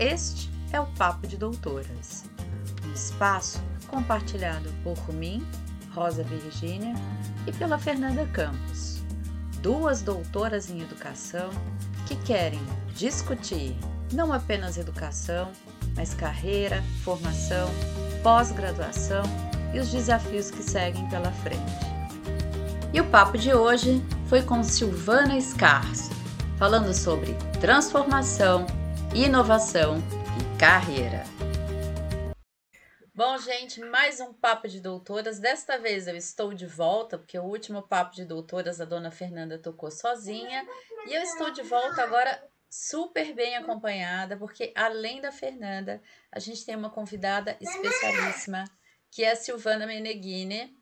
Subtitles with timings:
[0.00, 2.24] Este é o Papo de Doutoras,
[2.84, 5.46] um espaço compartilhado por mim,
[5.94, 6.94] Rosa Virgínia,
[7.46, 9.04] e pela Fernanda Campos,
[9.62, 11.48] duas doutoras em educação
[12.08, 12.60] que querem
[12.96, 13.76] discutir
[14.12, 15.52] não apenas educação,
[15.94, 17.70] mas carreira, formação,
[18.20, 19.22] pós-graduação
[19.72, 21.84] e os desafios que seguem pela frente.
[22.92, 26.10] E o papo de hoje foi com Silvana Escarso,
[26.58, 28.66] falando sobre transformação,
[29.14, 29.98] inovação
[30.40, 31.22] e carreira.
[33.14, 35.38] Bom, gente, mais um papo de doutoras.
[35.38, 39.56] Desta vez eu estou de volta, porque o último papo de doutoras a dona Fernanda
[39.56, 40.66] tocou sozinha,
[41.06, 46.02] e eu estou de volta agora super bem acompanhada, porque além da Fernanda,
[46.32, 48.64] a gente tem uma convidada especialíssima,
[49.12, 50.76] que é a Silvana Meneghini,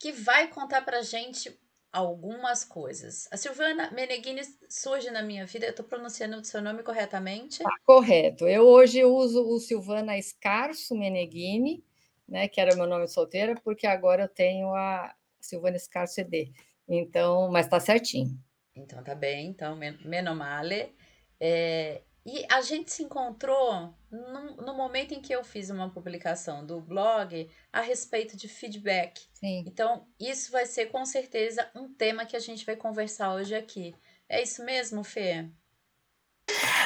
[0.00, 1.56] que vai contar pra gente
[1.92, 3.28] algumas coisas.
[3.30, 7.62] A Silvana Meneghini surge na minha vida, eu estou pronunciando o seu nome corretamente?
[7.64, 8.48] Ah, correto.
[8.48, 11.84] Eu hoje uso o Silvana Escarso Meneghini,
[12.26, 16.52] né, que era meu nome solteira, porque agora eu tenho a Silvana Escarso ED.
[16.88, 18.40] Então, mas está certinho.
[18.74, 20.94] Então tá bem, então menomale.
[21.38, 26.64] É, e a gente se encontrou no, no, momento em que eu fiz uma publicação
[26.64, 29.22] do blog a respeito de feedback.
[29.34, 29.64] Sim.
[29.66, 33.94] Então, isso vai ser com certeza um tema que a gente vai conversar hoje aqui.
[34.28, 35.48] É isso mesmo, Fê?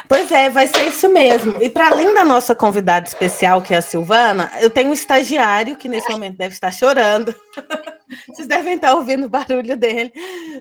[0.08, 1.60] Pois é, vai ser isso mesmo.
[1.62, 5.76] E para além da nossa convidada especial, que é a Silvana, eu tenho um estagiário
[5.76, 7.34] que nesse momento deve estar chorando.
[8.28, 10.12] Vocês devem estar ouvindo o barulho dele,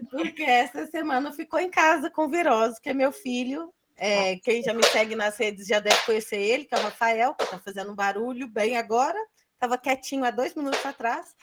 [0.10, 4.74] porque essa semana ficou em casa com virose, que é meu filho, é, quem já
[4.74, 7.92] me segue nas redes já deve conhecer ele, que é o Rafael, que está fazendo
[7.92, 9.18] um barulho bem agora.
[9.54, 11.34] Estava quietinho há dois minutos atrás.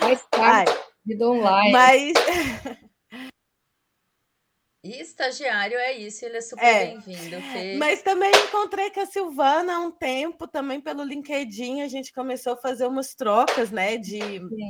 [0.00, 0.64] Mas tá,
[1.04, 1.72] vida online.
[1.72, 2.12] Mas.
[4.84, 7.36] E estagiário é isso, ele é super é, bem-vindo.
[7.78, 12.52] Mas também encontrei com a Silvana há um tempo, também pelo LinkedIn, a gente começou
[12.52, 13.96] a fazer umas trocas, né?
[13.96, 14.20] De.
[14.20, 14.68] Sim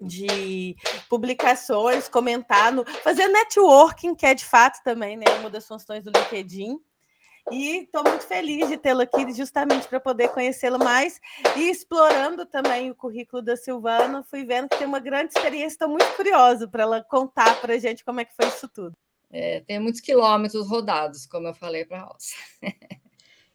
[0.00, 0.76] de
[1.08, 6.10] publicações, comentar, no, fazer networking, que é de fato também né, uma das funções do
[6.10, 6.78] LinkedIn.
[7.50, 11.20] E estou muito feliz de tê-la aqui, justamente para poder conhecê-la mais
[11.54, 14.24] e explorando também o currículo da Silvana.
[14.24, 17.78] Fui vendo que tem uma grande experiência, estou muito curiosa para ela contar para a
[17.78, 18.96] gente como é que foi isso tudo.
[19.30, 22.34] É, tem muitos quilômetros rodados, como eu falei para a Rosa.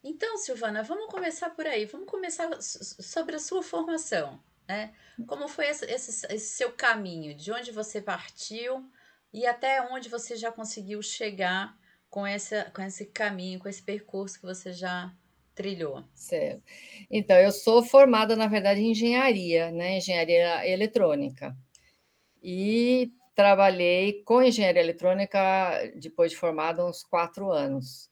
[0.02, 1.86] então, Silvana, vamos começar por aí.
[1.86, 4.40] Vamos começar sobre a sua formação.
[4.68, 4.94] Né?
[5.28, 7.36] Como foi esse, esse, esse seu caminho?
[7.36, 8.90] De onde você partiu
[9.34, 11.78] e até onde você já conseguiu chegar
[12.10, 15.14] com, essa, com esse caminho, com esse percurso que você já
[15.56, 16.04] trilhou?
[16.14, 16.64] Certo.
[17.10, 19.98] Então, eu sou formada, na verdade, em engenharia, né?
[19.98, 21.56] Engenharia eletrônica.
[22.44, 25.30] E trabalhei com engenharia eletrônica
[25.96, 28.10] depois de formada uns quatro anos.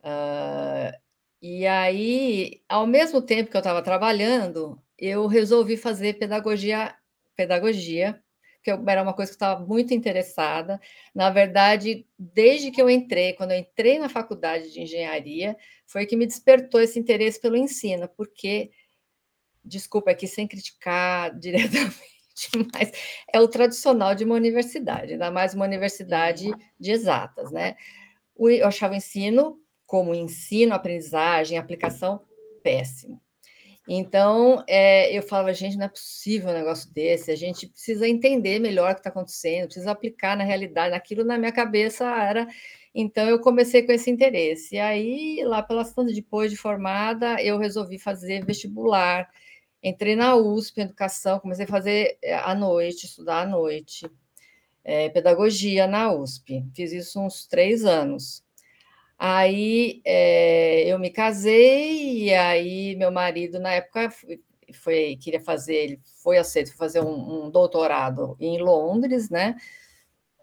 [0.00, 0.92] Uh,
[1.40, 6.94] e aí, ao mesmo tempo que eu estava trabalhando, eu resolvi fazer pedagogia,
[7.34, 8.22] pedagogia,
[8.62, 10.80] que era uma coisa que eu estava muito interessada.
[11.12, 16.14] Na verdade, desde que eu entrei, quando eu entrei na faculdade de engenharia, foi que
[16.14, 18.70] me despertou esse interesse pelo ensino, porque,
[19.64, 21.96] desculpa aqui sem criticar diretamente,
[22.72, 22.92] mas
[23.32, 26.48] é o tradicional de uma universidade, ainda mais uma universidade
[26.78, 27.76] de exatas, né?
[28.38, 32.24] Eu achava o ensino, como ensino, aprendizagem, aplicação,
[32.62, 33.21] péssimo.
[33.88, 38.60] Então, é, eu falava, gente, não é possível um negócio desse, a gente precisa entender
[38.60, 42.46] melhor o que está acontecendo, precisa aplicar na realidade, aquilo na minha cabeça era.
[42.94, 44.76] Então, eu comecei com esse interesse.
[44.76, 49.28] E aí, lá pelas tantas, depois de formada, eu resolvi fazer vestibular.
[49.82, 54.08] Entrei na USP, educação, comecei a fazer é, à noite, estudar à noite,
[54.84, 56.64] é, pedagogia na USP.
[56.74, 58.44] Fiz isso uns três anos.
[59.24, 64.12] Aí é, eu me casei, e aí meu marido, na época,
[64.74, 69.54] foi, queria fazer, ele foi aceito fazer um, um, doutorado em Londres, né?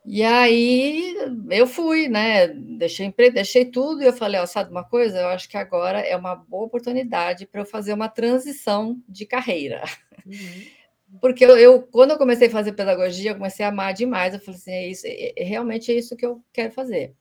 [0.05, 1.13] E aí
[1.51, 2.47] eu fui, né?
[2.47, 5.19] Deixei emprego, deixei tudo, e eu falei, ó, sabe uma coisa?
[5.19, 9.83] Eu acho que agora é uma boa oportunidade para eu fazer uma transição de carreira.
[10.25, 10.79] Uhum.
[11.19, 14.33] Porque eu, eu, quando eu comecei a fazer pedagogia, eu comecei a amar demais.
[14.33, 17.13] Eu falei assim, é isso, é, é, realmente é isso que eu quero fazer.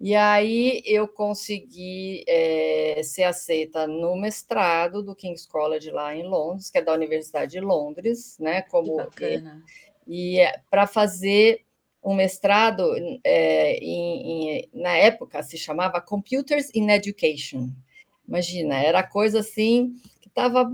[0.00, 6.70] E aí eu consegui é, ser aceita no mestrado do King's College lá em Londres,
[6.70, 8.62] que é da Universidade de Londres, né?
[8.62, 9.00] Como
[10.06, 11.64] e, e é, para fazer
[12.02, 17.68] um mestrado é, em, em, na época se chamava Computers in Education.
[18.26, 20.70] Imagina, era coisa assim que estava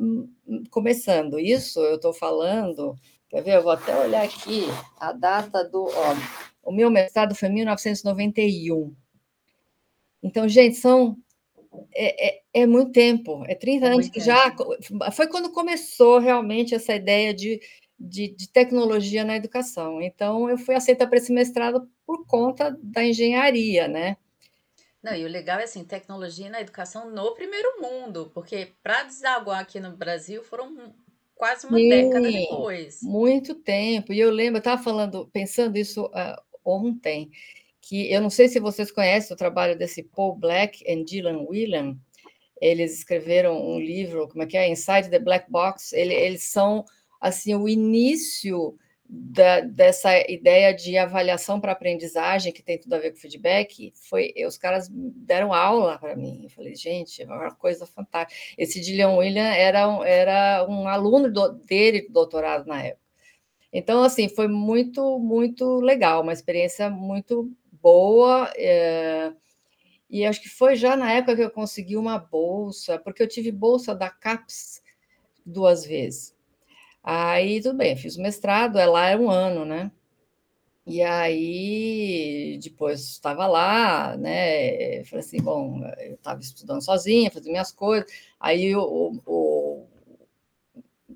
[0.70, 1.38] começando.
[1.38, 2.94] Isso eu estou falando.
[3.30, 3.56] Quer ver?
[3.56, 4.64] Eu vou até olhar aqui
[4.98, 5.84] a data do.
[5.84, 6.16] Ó,
[6.62, 8.94] o meu mestrado foi em 1991.
[10.24, 11.16] Então, gente, são
[11.94, 14.54] é, é, é, muito tempo, é 30 é anos que já.
[15.12, 17.60] Foi quando começou realmente essa ideia de,
[17.98, 20.00] de, de, tecnologia na educação.
[20.00, 24.16] Então, eu fui aceita para esse mestrado por conta da engenharia, né?
[25.02, 29.60] Não, e o legal é assim, tecnologia na educação no primeiro mundo, porque para desaguar
[29.60, 30.94] aqui no Brasil foram
[31.34, 33.02] quase uma Sim, década depois.
[33.02, 34.14] Muito tempo.
[34.14, 37.30] E eu lembro, eu estava falando, pensando isso uh, ontem,
[37.88, 41.98] que eu não sei se vocês conhecem o trabalho desse Paul Black e Dylan Whelan.
[42.60, 44.68] Eles escreveram um livro, como é que é?
[44.68, 45.92] Inside the Black Box.
[45.92, 46.84] Ele, eles são
[47.20, 53.10] assim o início da, dessa ideia de avaliação para aprendizagem que tem tudo a ver
[53.10, 53.92] com feedback.
[54.08, 56.44] Foi os caras deram aula para mim.
[56.44, 58.40] Eu falei, gente, é uma coisa fantástica.
[58.56, 63.04] Esse Dylan William era um, era um aluno do, dele do doutorado na época.
[63.70, 67.50] Então, assim, foi muito, muito legal, uma experiência muito
[67.84, 68.50] boa.
[68.56, 69.30] É,
[70.08, 73.52] e acho que foi já na época que eu consegui uma bolsa, porque eu tive
[73.52, 74.82] bolsa da CAPES
[75.44, 76.34] duas vezes.
[77.02, 79.92] Aí, tudo bem, fiz o mestrado, é lá é um ano, né?
[80.86, 85.04] E aí, depois estava lá, né?
[85.04, 88.10] Falei assim, bom, eu estava estudando sozinha, fazendo minhas coisas.
[88.38, 89.86] Aí o, o,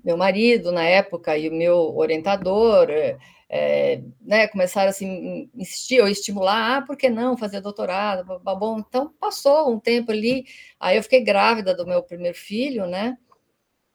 [0.03, 2.87] meu marido, na época, e o meu orientador,
[3.49, 8.39] é, né, começaram assim, insistir ou estimular, ah, por que não fazer doutorado?
[8.39, 10.45] Bom, então passou um tempo ali,
[10.79, 13.17] aí eu fiquei grávida do meu primeiro filho, né?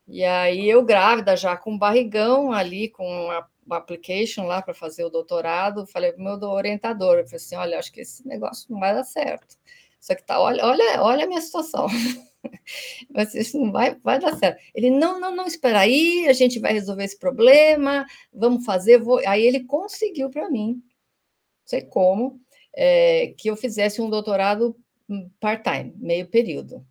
[0.09, 5.11] E aí eu grávida já com barrigão ali, com a, application lá para fazer o
[5.11, 8.81] doutorado, falei para o meu orientador, eu falei assim, olha, acho que esse negócio não
[8.81, 9.57] vai dar certo.
[10.01, 11.87] Só que tá, olha, olha, olha a minha situação.
[13.11, 14.61] Mas isso não vai, vai dar certo.
[14.75, 18.99] Ele, não, não, não, espera aí, a gente vai resolver esse problema, vamos fazer.
[18.99, 19.21] Vou...
[19.27, 20.83] Aí ele conseguiu para mim, não
[21.67, 22.41] sei como,
[22.75, 24.77] é, que eu fizesse um doutorado
[25.09, 26.85] hum, part-time, meio período.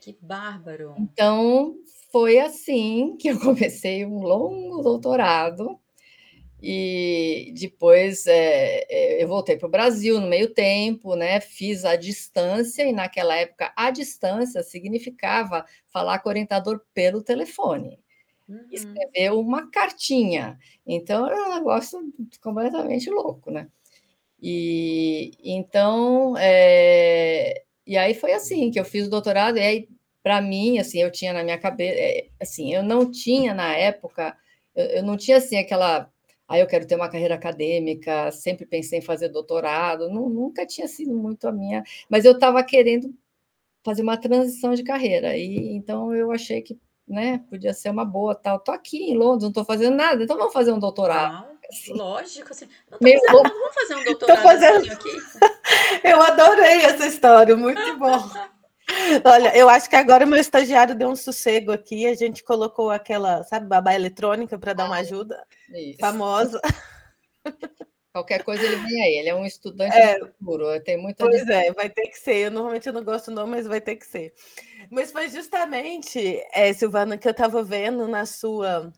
[0.00, 0.94] Que bárbaro!
[0.98, 1.76] Então,
[2.10, 5.78] foi assim que eu comecei um longo doutorado
[6.60, 11.40] e depois é, é, eu voltei para o Brasil no meio tempo, né?
[11.40, 17.98] Fiz a distância, e naquela época a distância significava falar com o orientador pelo telefone.
[18.48, 18.66] Uhum.
[18.72, 20.58] Escrever uma cartinha.
[20.86, 22.00] Então era um negócio
[22.42, 23.68] completamente louco, né?
[24.40, 29.88] E então é, e aí foi assim que eu fiz o doutorado, e aí,
[30.22, 34.36] para mim, assim, eu tinha na minha cabeça, é, assim, eu não tinha na época,
[34.76, 36.12] eu, eu não tinha assim aquela
[36.48, 40.88] ah, eu quero ter uma carreira acadêmica, sempre pensei em fazer doutorado, não, nunca tinha
[40.88, 43.14] sido muito a minha, mas eu estava querendo
[43.84, 46.78] fazer uma transição de carreira, e então eu achei que
[47.08, 48.58] né, podia ser uma boa tal.
[48.58, 51.46] Estou aqui em Londres, não estou fazendo nada, então vamos fazer um doutorado.
[51.70, 51.92] assim.
[51.94, 52.68] Lógico, assim.
[52.90, 53.20] Não Meio...
[53.30, 54.92] vamos fazer um doutorado fazendo...
[54.92, 55.10] aqui.
[56.04, 58.18] eu adorei essa história, muito bom.
[59.24, 62.06] Olha, eu acho que agora o meu estagiário deu um sossego aqui.
[62.06, 65.42] A gente colocou aquela, sabe, babá eletrônica para dar uma ajuda.
[65.74, 65.98] Isso.
[65.98, 66.60] Famosa.
[68.12, 69.14] Qualquer coisa ele vem aí.
[69.18, 70.80] Ele é um estudante é, futuro.
[70.82, 71.24] Tem muita.
[71.24, 72.46] Pois é, vai ter que ser.
[72.46, 74.32] Eu normalmente não gosto não, mas vai ter que ser.
[74.90, 78.92] Mas foi justamente, é, Silvana, que eu estava vendo na sua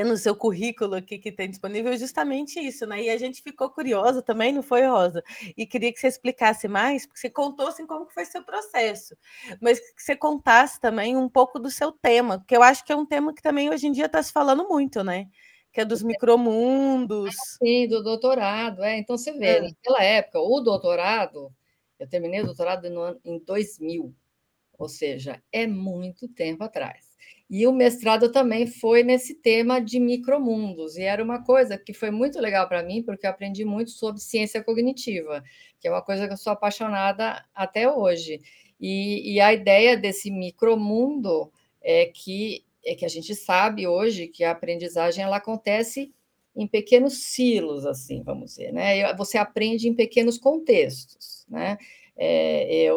[0.00, 3.02] é no seu currículo aqui que tem disponível justamente isso, né?
[3.02, 5.22] E a gente ficou curiosa também, não foi, Rosa?
[5.56, 9.16] E queria que você explicasse mais, porque você contou assim como foi seu processo,
[9.60, 12.96] mas que você contasse também um pouco do seu tema, que eu acho que é
[12.96, 15.28] um tema que também hoje em dia está se falando muito, né?
[15.72, 17.34] Que é dos micromundos.
[17.58, 18.98] Sim, do doutorado, é.
[18.98, 19.60] Então você vê, é.
[19.60, 21.52] naquela época, o doutorado,
[21.98, 24.14] eu terminei o doutorado no, em 2000,
[24.78, 27.14] ou seja, é muito tempo atrás.
[27.48, 32.10] E o mestrado também foi nesse tema de micromundos, e era uma coisa que foi
[32.10, 35.42] muito legal para mim, porque eu aprendi muito sobre ciência cognitiva,
[35.78, 38.40] que é uma coisa que eu sou apaixonada até hoje.
[38.80, 41.52] E, e a ideia desse micromundo
[41.82, 46.12] é que, é que a gente sabe hoje que a aprendizagem ela acontece
[46.56, 49.12] em pequenos silos, assim, vamos dizer, né?
[49.14, 51.76] Você aprende em pequenos contextos, né?
[52.16, 52.96] É, eu,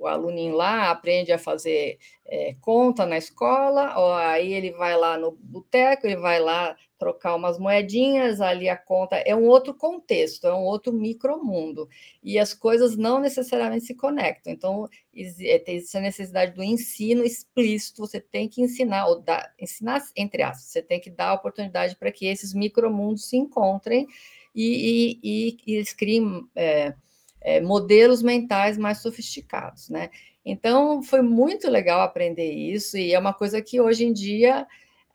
[0.00, 5.18] o aluninho lá aprende a fazer é, conta na escola, ó, aí ele vai lá
[5.18, 10.46] no boteco, ele vai lá trocar umas moedinhas, ali a conta é um outro contexto,
[10.46, 11.86] é um outro micromundo,
[12.22, 14.52] e as coisas não necessariamente se conectam.
[14.52, 20.02] Então, é, tem essa necessidade do ensino explícito, você tem que ensinar, ou dar, ensinar
[20.16, 24.06] entre aspas, você tem que dar a oportunidade para que esses micromundos se encontrem
[24.54, 26.48] e, e, e, e eles criem.
[26.56, 26.94] É,
[27.40, 30.10] é, modelos mentais mais sofisticados, né?
[30.44, 34.66] Então, foi muito legal aprender isso, e é uma coisa que hoje em dia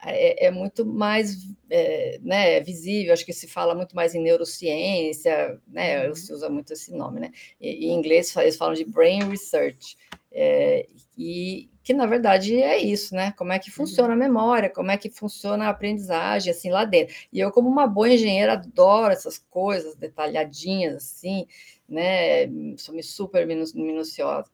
[0.04, 1.36] é, é muito mais
[1.68, 6.14] é, né, visível, acho que se fala muito mais em neurociência, né, uhum.
[6.14, 7.32] se usa muito esse nome, né?
[7.60, 9.96] E, em inglês eles falam de brain research,
[10.38, 13.32] É, e que na verdade é isso, né?
[13.38, 17.14] Como é que funciona a memória, como é que funciona a aprendizagem assim lá dentro.
[17.32, 21.46] E eu, como uma boa engenheira, adoro essas coisas detalhadinhas assim,
[21.88, 22.46] né?
[22.76, 24.50] Sou super minuciosa.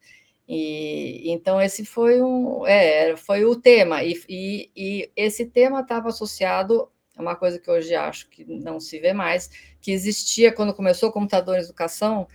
[0.49, 6.11] E então esse foi um, é, foi o tema e, e, e esse tema estava
[6.11, 10.75] associado a uma coisa que hoje acho que não se vê mais, que existia quando
[10.75, 12.29] começou o computador em educação,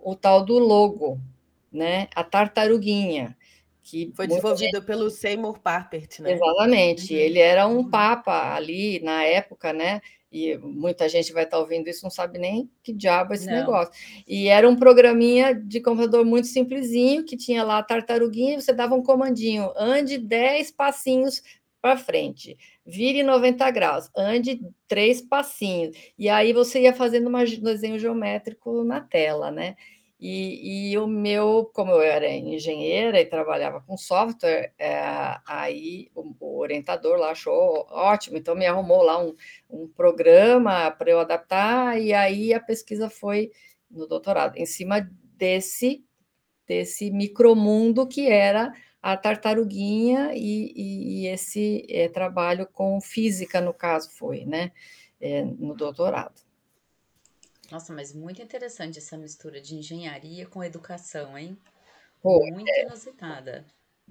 [0.00, 1.18] o tal do logo,
[1.74, 2.08] né?
[2.14, 3.36] A tartaruguinha
[3.84, 4.86] que foi desenvolvido gente...
[4.86, 6.32] pelo Seymour Papert, né?
[6.32, 7.12] Exatamente.
[7.12, 7.20] Uhum.
[7.20, 7.90] Ele era um uhum.
[7.90, 10.00] papa ali na época, né?
[10.32, 13.52] E muita gente vai estar ouvindo isso não sabe nem que diabo é esse não.
[13.52, 13.92] negócio.
[14.26, 18.94] E era um programinha de computador muito simplesinho que tinha lá a tartaruguinha, você dava
[18.94, 21.42] um comandinho, ande 10 passinhos
[21.80, 25.94] para frente, vire 90 graus, ande três passinhos.
[26.18, 29.76] E aí você ia fazendo um desenho geométrico na tela, né?
[30.26, 34.98] E, e, o meu, como eu era engenheira e trabalhava com software, é,
[35.46, 39.34] aí o, o, orientador lá achou ótimo, então me arrumou lá um,
[39.68, 43.52] um programa para eu adaptar, e aí a pesquisa foi
[43.90, 46.02] no doutorado, em cima desse,
[46.66, 53.74] desse micromundo que era a tartaruguinha e, e, e esse é, trabalho com física, no
[53.74, 54.72] caso, foi, né,
[55.20, 56.43] é, no doutorado.
[57.70, 61.58] Nossa, mas muito interessante essa mistura de engenharia com educação, hein?
[62.22, 62.82] Pô, muito é.
[62.82, 63.66] inusitada.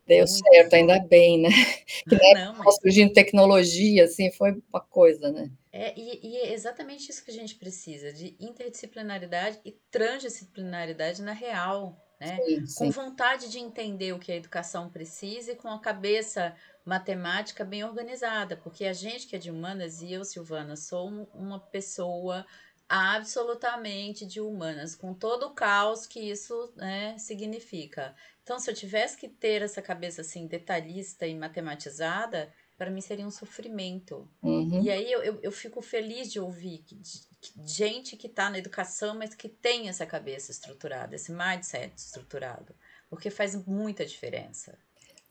[0.06, 1.50] Deu muito certo, ainda bem, né?
[2.08, 2.76] Que Não, mas...
[2.76, 5.50] surgindo tecnologia, assim, foi uma coisa, né?
[5.72, 11.32] É, e, e, é exatamente isso que a gente precisa, de interdisciplinaridade e transdisciplinaridade na
[11.32, 12.38] real, né?
[12.38, 12.78] Sim, sim.
[12.78, 16.54] Com vontade de entender o que a educação precisa e com a cabeça
[16.86, 21.60] matemática bem organizada, porque a gente que é de humanas, e eu, Silvana, sou uma
[21.60, 22.46] pessoa
[22.88, 28.16] absolutamente de humanas, com todo o caos que isso né, significa.
[28.44, 33.26] Então, se eu tivesse que ter essa cabeça assim detalhista e matematizada, para mim seria
[33.26, 34.30] um sofrimento.
[34.42, 34.84] Uhum.
[34.84, 38.50] E aí eu, eu, eu, fico feliz de ouvir que, de, que gente que está
[38.50, 42.76] na educação, mas que tem essa cabeça estruturada, esse mindset estruturado,
[43.10, 44.78] porque faz muita diferença.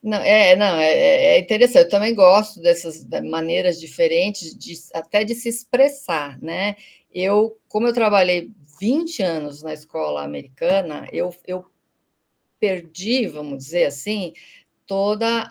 [0.02, 1.84] Não, é, não, é, é, interessante.
[1.84, 6.76] Eu também gosto dessas maneiras diferentes, de, até de se expressar, né?
[7.14, 11.64] Eu, como eu trabalhei 20 anos na escola americana, eu, eu
[12.58, 14.32] perdi, vamos dizer assim,
[14.86, 15.48] toda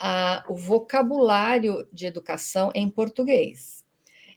[0.49, 3.85] o vocabulário de educação em português.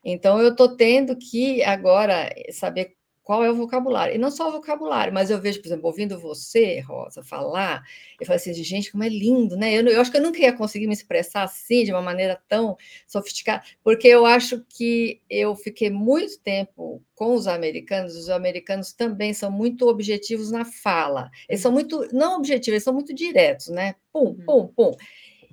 [0.04, 4.14] Então, eu estou tendo que agora saber qual é o vocabulário.
[4.14, 7.82] E não só o vocabulário, mas eu vejo, por exemplo, ouvindo você, Rosa, falar,
[8.20, 9.72] eu falo assim, gente, como é lindo, né?
[9.74, 12.76] Eu, eu, acho que eu nunca ia conseguir me expressar assim, de uma maneira tão
[13.08, 19.32] sofisticada, porque eu acho que eu fiquei muito tempo com os americanos, os americanos também
[19.32, 21.30] são muito objetivos na fala.
[21.48, 23.94] Eles são muito, não objetivos, eles são muito diretos, né?
[24.12, 24.44] Pum, uhum.
[24.44, 24.96] pum, pum.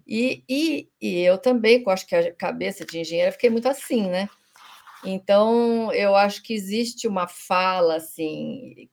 [0.06, 4.10] E, e, e eu também, com acho que a cabeça de engenheiro, fiquei muito assim,
[4.10, 4.28] né?
[5.04, 8.90] Então, eu acho que existe uma fala assim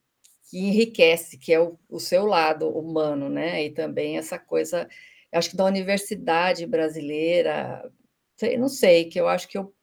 [0.51, 3.65] que enriquece, que é o, o seu lado humano, né?
[3.65, 4.89] E também essa coisa,
[5.31, 7.91] acho que da universidade brasileira,
[8.37, 9.75] sei, não sei, que eu acho que eu,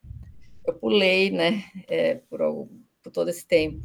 [0.66, 1.64] eu pulei, né?
[1.88, 2.68] É, por,
[3.04, 3.80] por todo esse tempo.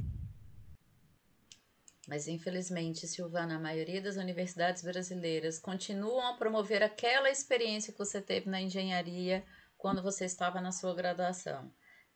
[2.09, 8.21] Mas, infelizmente, Silvana, a maioria das universidades brasileiras continuam a promover aquela experiência que você
[8.21, 9.45] teve na engenharia
[9.79, 11.71] quando você estava na sua graduação.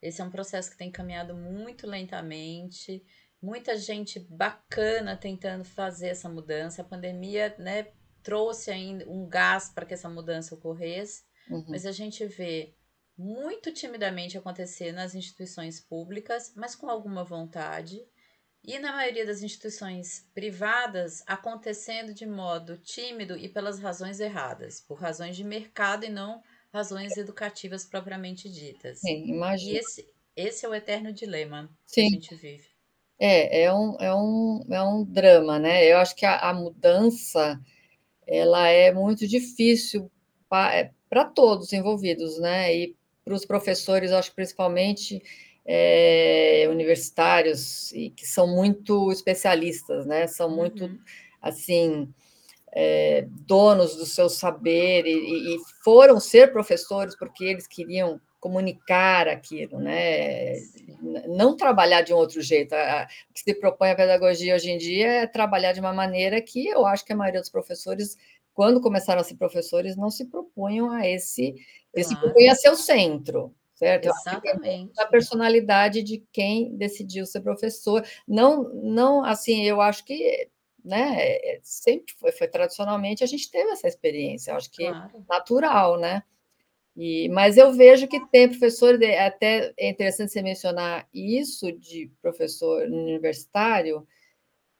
[0.04, 3.02] Esse é um processo que tem caminhado muito lentamente,
[3.40, 6.82] muita gente bacana tentando fazer essa mudança.
[6.82, 7.88] A pandemia, né,
[8.22, 11.64] trouxe ainda um gás para que essa mudança ocorresse, uhum.
[11.68, 12.74] mas a gente vê
[13.16, 18.06] muito timidamente acontecer nas instituições públicas, mas com alguma vontade.
[18.62, 24.98] E na maioria das instituições privadas, acontecendo de modo tímido e pelas razões erradas, por
[24.98, 26.42] razões de mercado e não
[26.74, 28.98] razões educativas propriamente ditas.
[28.98, 29.76] Sim, imagina.
[29.76, 32.10] E esse, esse é o eterno dilema Sim.
[32.10, 32.64] que a gente vive.
[33.16, 35.86] É, é um, é um, é um drama, né?
[35.86, 37.60] Eu acho que a, a mudança
[38.26, 40.10] ela é muito difícil
[40.48, 40.90] para é,
[41.32, 42.76] todos envolvidos, né?
[42.76, 45.22] E para os professores, acho que principalmente
[45.64, 50.26] é, universitários, e que são muito especialistas, né?
[50.26, 50.98] São muito, uhum.
[51.40, 52.12] assim,
[52.74, 59.78] é, donos do seu saber e, e, foram ser professores porque eles queriam comunicar aquilo,
[59.78, 60.54] né?
[61.28, 62.74] Não trabalhar de um outro jeito.
[62.74, 66.66] O que se propõe a pedagogia hoje em dia é trabalhar de uma maneira que
[66.66, 68.18] eu acho que a maioria dos professores,
[68.52, 71.54] quando começaram a ser professores, não se propunham a esse,
[71.94, 72.08] eles claro.
[72.08, 74.08] se propunham a ser o centro, certo?
[74.08, 74.92] Exatamente.
[75.00, 78.04] A personalidade de quem decidiu ser professor.
[78.28, 80.48] Não, não, assim, eu acho que
[80.84, 81.16] né?
[81.18, 85.10] É, sempre foi, foi tradicionalmente a gente teve essa experiência, eu acho que claro.
[85.16, 86.22] é natural, né?
[86.96, 92.86] E, mas eu vejo que tem professor, até é interessante você mencionar isso de professor
[92.86, 94.06] universitário,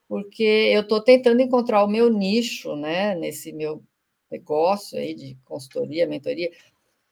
[0.09, 3.83] porque eu estou tentando encontrar o meu nicho, né, nesse meu
[4.31, 6.51] negócio aí de consultoria, mentoria,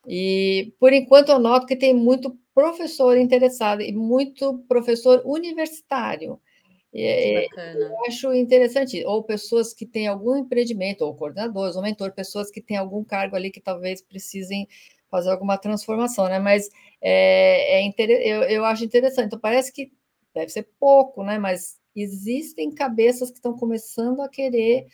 [0.07, 6.41] e por enquanto eu noto que tem muito professor interessado e muito professor universitário.
[6.95, 12.51] É, eu acho interessante, ou pessoas que têm algum empreendimento, ou coordenadores, ou mentor, pessoas
[12.51, 14.69] que têm algum cargo ali que talvez precisem
[15.11, 16.39] fazer alguma transformação, né?
[16.39, 16.69] Mas
[17.01, 19.27] é, é eu, eu acho interessante.
[19.27, 19.93] Então, parece que
[20.35, 21.39] deve ser pouco, né?
[21.39, 24.87] Mas existem cabeças que estão começando a querer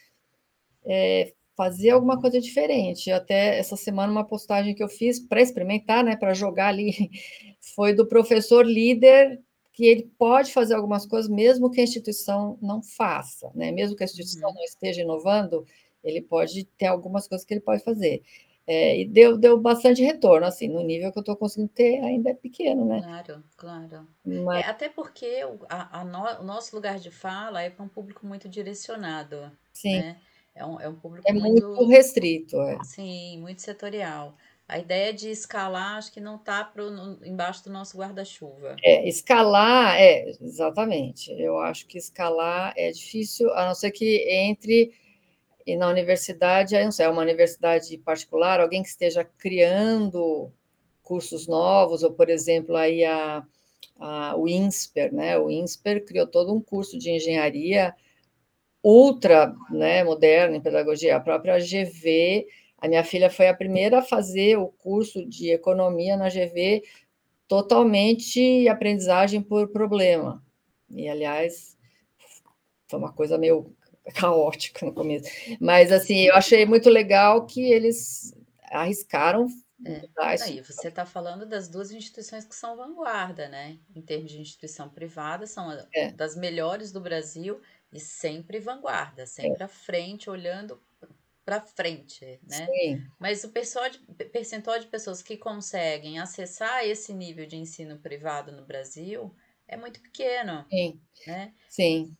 [0.84, 3.10] é, fazer alguma coisa diferente.
[3.10, 6.92] Até essa semana, uma postagem que eu fiz para experimentar, né, para jogar ali,
[7.74, 9.40] foi do professor líder
[9.78, 13.70] que ele pode fazer algumas coisas mesmo que a instituição não faça, né?
[13.70, 14.56] Mesmo que a instituição uhum.
[14.56, 15.64] não esteja inovando,
[16.02, 18.24] ele pode ter algumas coisas que ele pode fazer.
[18.66, 22.30] É, e deu, deu bastante retorno, assim, no nível que eu estou conseguindo ter, ainda
[22.30, 23.00] é pequeno, né?
[23.02, 24.08] Claro, claro.
[24.26, 24.66] Mas...
[24.66, 27.88] É, até porque o, a, a no, o nosso lugar de fala é para um
[27.88, 29.48] público muito direcionado.
[29.72, 30.00] Sim.
[30.00, 30.20] Né?
[30.56, 32.60] É um, é um público é muito, muito restrito.
[32.62, 32.82] É.
[32.82, 34.36] Sim, muito setorial.
[34.68, 36.70] A ideia de escalar, acho que não está
[37.24, 38.76] embaixo do nosso guarda-chuva.
[38.84, 41.32] É, escalar, é, exatamente.
[41.32, 44.92] Eu acho que escalar é difícil, a não ser que entre
[45.66, 50.50] e na universidade, aí não sei, é uma universidade particular, alguém que esteja criando
[51.02, 53.42] cursos novos, ou, por exemplo, aí a,
[53.98, 55.38] a, o INSPER, né?
[55.38, 57.94] O INSPER criou todo um curso de engenharia
[58.82, 61.16] ultra né, moderno em pedagogia.
[61.16, 62.46] A própria GV
[62.78, 66.82] a minha filha foi a primeira a fazer o curso de economia na GV
[67.48, 70.42] totalmente aprendizagem por problema.
[70.90, 71.76] E, aliás,
[72.88, 73.74] foi uma coisa meio
[74.14, 75.28] caótica no começo.
[75.60, 78.34] Mas, assim, eu achei muito legal que eles
[78.70, 79.48] arriscaram
[79.86, 80.02] é.
[80.42, 83.78] Aí você está falando das duas instituições que são vanguarda, né?
[83.94, 86.10] Em termos de instituição privada, são é.
[86.10, 87.60] das melhores do Brasil
[87.92, 89.64] e sempre vanguarda, sempre é.
[89.64, 90.82] à frente, olhando
[91.48, 92.66] para frente, né?
[92.66, 93.02] Sim.
[93.18, 93.48] Mas o
[94.30, 99.34] percentual de pessoas que conseguem acessar esse nível de ensino privado no Brasil
[99.66, 100.66] é muito pequeno.
[100.68, 101.00] Sim.
[101.26, 101.54] Né?
[101.66, 102.14] Sim.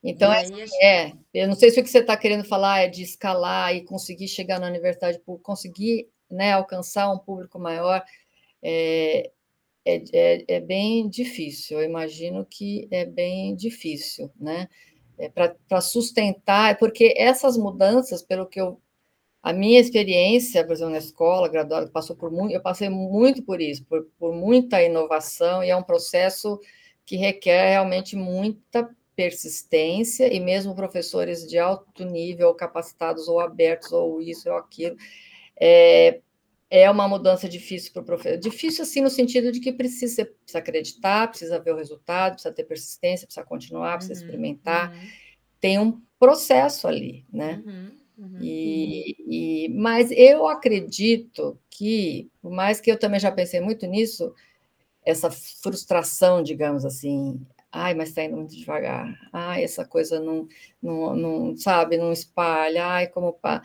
[0.00, 0.76] Então, assim, gente...
[0.80, 3.84] é, eu não sei se o que você está querendo falar é de escalar e
[3.84, 8.00] conseguir chegar na universidade, conseguir né, alcançar um público maior,
[8.62, 9.32] é,
[9.84, 11.80] é, é, é bem difícil.
[11.80, 14.68] Eu imagino que é bem difícil, né?
[15.18, 18.80] É, para sustentar, porque essas mudanças, pelo que eu.
[19.42, 23.60] A minha experiência, por exemplo, na escola, graduada, passou por muito, eu passei muito por
[23.60, 26.60] isso, por, por muita inovação, e é um processo
[27.04, 34.22] que requer realmente muita persistência, e mesmo professores de alto nível, capacitados ou abertos, ou
[34.22, 34.96] isso ou aquilo,
[35.60, 36.20] é,
[36.74, 38.38] é uma mudança difícil para o professor.
[38.38, 42.64] Difícil, assim, no sentido de que precisa, precisa acreditar, precisa ver o resultado, precisa ter
[42.64, 44.90] persistência, precisa continuar, precisa uhum, experimentar.
[44.90, 45.00] Uhum.
[45.60, 47.62] Tem um processo ali, né?
[47.66, 49.16] Uhum, uhum, e,
[49.66, 54.32] e, mas eu acredito que, por mais que eu também já pensei muito nisso,
[55.04, 57.38] essa frustração, digamos assim,
[57.70, 60.48] ai, mas está indo muito devagar, ai, essa coisa não,
[60.82, 63.62] não, não sabe, não espalha, ai, como pá.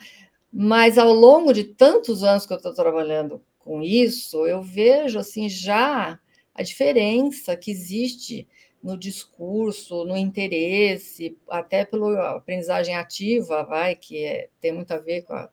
[0.52, 5.48] Mas ao longo de tantos anos que eu estou trabalhando com isso, eu vejo assim
[5.48, 6.18] já
[6.54, 8.48] a diferença que existe
[8.82, 15.22] no discurso, no interesse, até pela aprendizagem ativa, vai, que é, tem muito a ver
[15.22, 15.50] com a,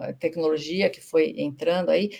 [0.00, 2.10] a, tecnologia que foi entrando aí.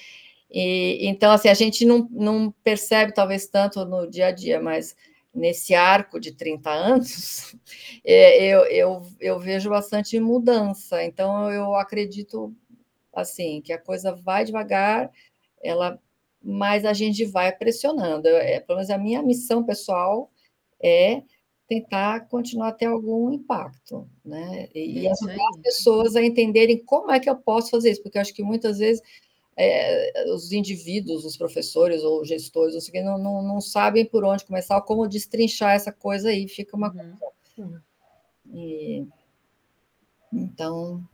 [0.51, 4.97] E, então, assim, a gente não, não percebe talvez tanto no dia a dia, mas
[5.39, 7.57] nesse arco de 30 anos,
[8.05, 11.03] é, eu, eu, eu vejo bastante mudança.
[11.05, 12.55] Então, eu acredito
[13.15, 15.11] assim que a coisa vai devagar,
[15.63, 15.99] ela,
[16.43, 18.29] mas a gente vai pressionando.
[18.29, 20.31] É, pelo menos a minha missão pessoal
[20.83, 21.23] é
[21.69, 24.69] tentar continuar a ter algum impacto, né?
[24.75, 28.17] E, e ajudar as pessoas a entenderem como é que eu posso fazer isso, porque
[28.17, 29.03] eu acho que muitas vezes
[29.59, 34.45] é, os indivíduos, os professores ou gestores, ou seja, não, não, não, sabem por onde
[34.45, 37.17] começar, ou como destrinchar essa coisa aí, fica uma uhum.
[37.17, 37.85] coisa.
[38.53, 39.05] E,
[40.33, 41.05] então.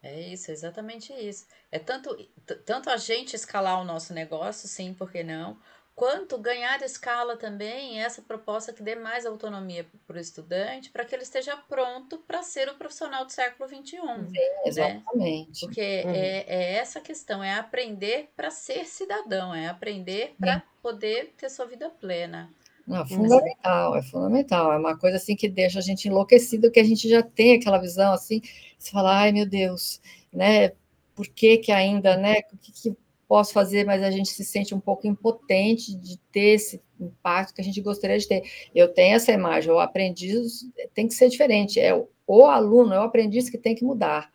[0.00, 1.46] É isso, exatamente isso.
[1.72, 2.16] É tanto,
[2.64, 5.58] tanto a gente escalar o nosso negócio, sim, por que não?
[5.94, 11.14] Quanto ganhar escala também essa proposta que dê mais autonomia para o estudante, para que
[11.14, 13.84] ele esteja pronto para ser o profissional do século XXI.
[13.84, 14.40] Sim, né?
[14.64, 15.62] exatamente.
[15.62, 15.68] Né?
[15.68, 16.10] Porque uhum.
[16.10, 21.66] é, é, essa questão, é aprender para ser cidadão, é aprender para poder ter sua
[21.66, 22.50] vida plena.
[22.86, 24.72] Não, fundamental, é fundamental.
[24.72, 27.78] É uma coisa assim que deixa a gente enlouquecido, que a gente já tem aquela
[27.78, 28.42] visão assim,
[28.78, 30.00] você fala, ai meu Deus,
[30.32, 30.72] né?
[31.14, 32.42] Por que, que ainda, né?
[32.42, 32.96] Que, que
[33.28, 37.60] posso fazer, mas a gente se sente um pouco impotente de ter esse impacto que
[37.60, 38.42] a gente gostaria de ter.
[38.74, 41.94] Eu tenho essa imagem, o aprendiz tem que ser diferente, é
[42.26, 44.30] o aluno, é o aprendiz que tem que mudar.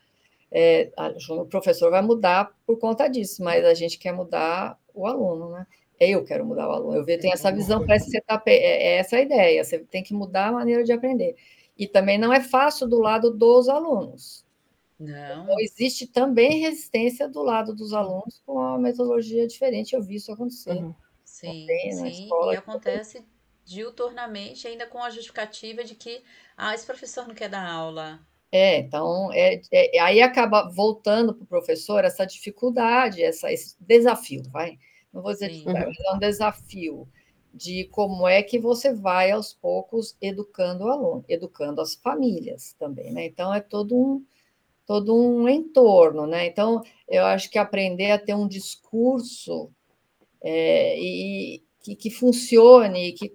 [0.51, 0.91] É,
[1.29, 5.67] o professor vai mudar por conta disso, mas a gente quer mudar o aluno, né?
[5.99, 6.97] Eu quero mudar o aluno.
[6.97, 10.01] Eu tenho essa visão, parece que você tá, é, é essa a ideia, você tem
[10.01, 11.35] que mudar a maneira de aprender.
[11.77, 14.45] E também não é fácil do lado dos alunos.
[14.99, 15.43] Não.
[15.43, 19.95] Então, existe também resistência do lado dos alunos com uma metodologia diferente.
[19.95, 20.73] Eu vi isso acontecer.
[20.73, 20.93] Uhum.
[21.23, 22.23] Sim, sim.
[22.23, 23.23] Escola, e acontece
[23.63, 26.21] diuturnamente, ainda com a justificativa de que
[26.57, 28.19] ah, esse professor não quer dar aula.
[28.51, 34.41] É, então, é, é aí acaba voltando para o professor essa dificuldade, essa, esse desafio,
[34.49, 34.77] vai
[35.13, 37.07] não vou dizer dificuldade, mas é um desafio
[37.53, 43.11] de como é que você vai aos poucos educando o aluno, educando as famílias também,
[43.11, 43.25] né?
[43.25, 44.25] Então é todo um
[44.89, 46.47] todo um entorno, né?
[46.47, 49.69] Então eu acho que aprender a ter um discurso
[50.43, 53.31] é, e que, que funcione, que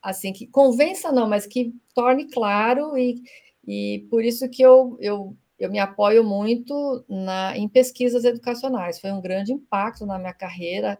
[0.00, 3.20] assim que convença não, mas que torne claro e,
[3.66, 9.00] e por isso que eu, eu eu me apoio muito na, em pesquisas educacionais.
[9.00, 10.96] Foi um grande impacto na minha carreira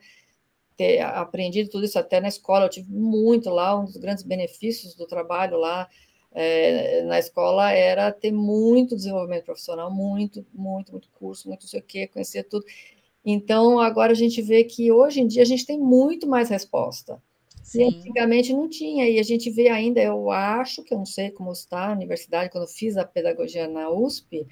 [0.77, 2.65] ter aprendido tudo isso até na escola.
[2.65, 5.89] Eu tive muito lá, um dos grandes benefícios do trabalho lá
[6.33, 11.81] é, na escola era ter muito desenvolvimento profissional, muito, muito, muito curso, muito não sei
[11.81, 12.65] o quê, conhecer tudo.
[13.25, 17.21] Então, agora a gente vê que hoje em dia a gente tem muito mais resposta.
[17.63, 17.83] Sim.
[17.83, 21.31] E antigamente não tinha, e a gente vê ainda, eu acho, que eu não sei
[21.31, 24.47] como está a universidade, quando eu fiz a pedagogia na USP,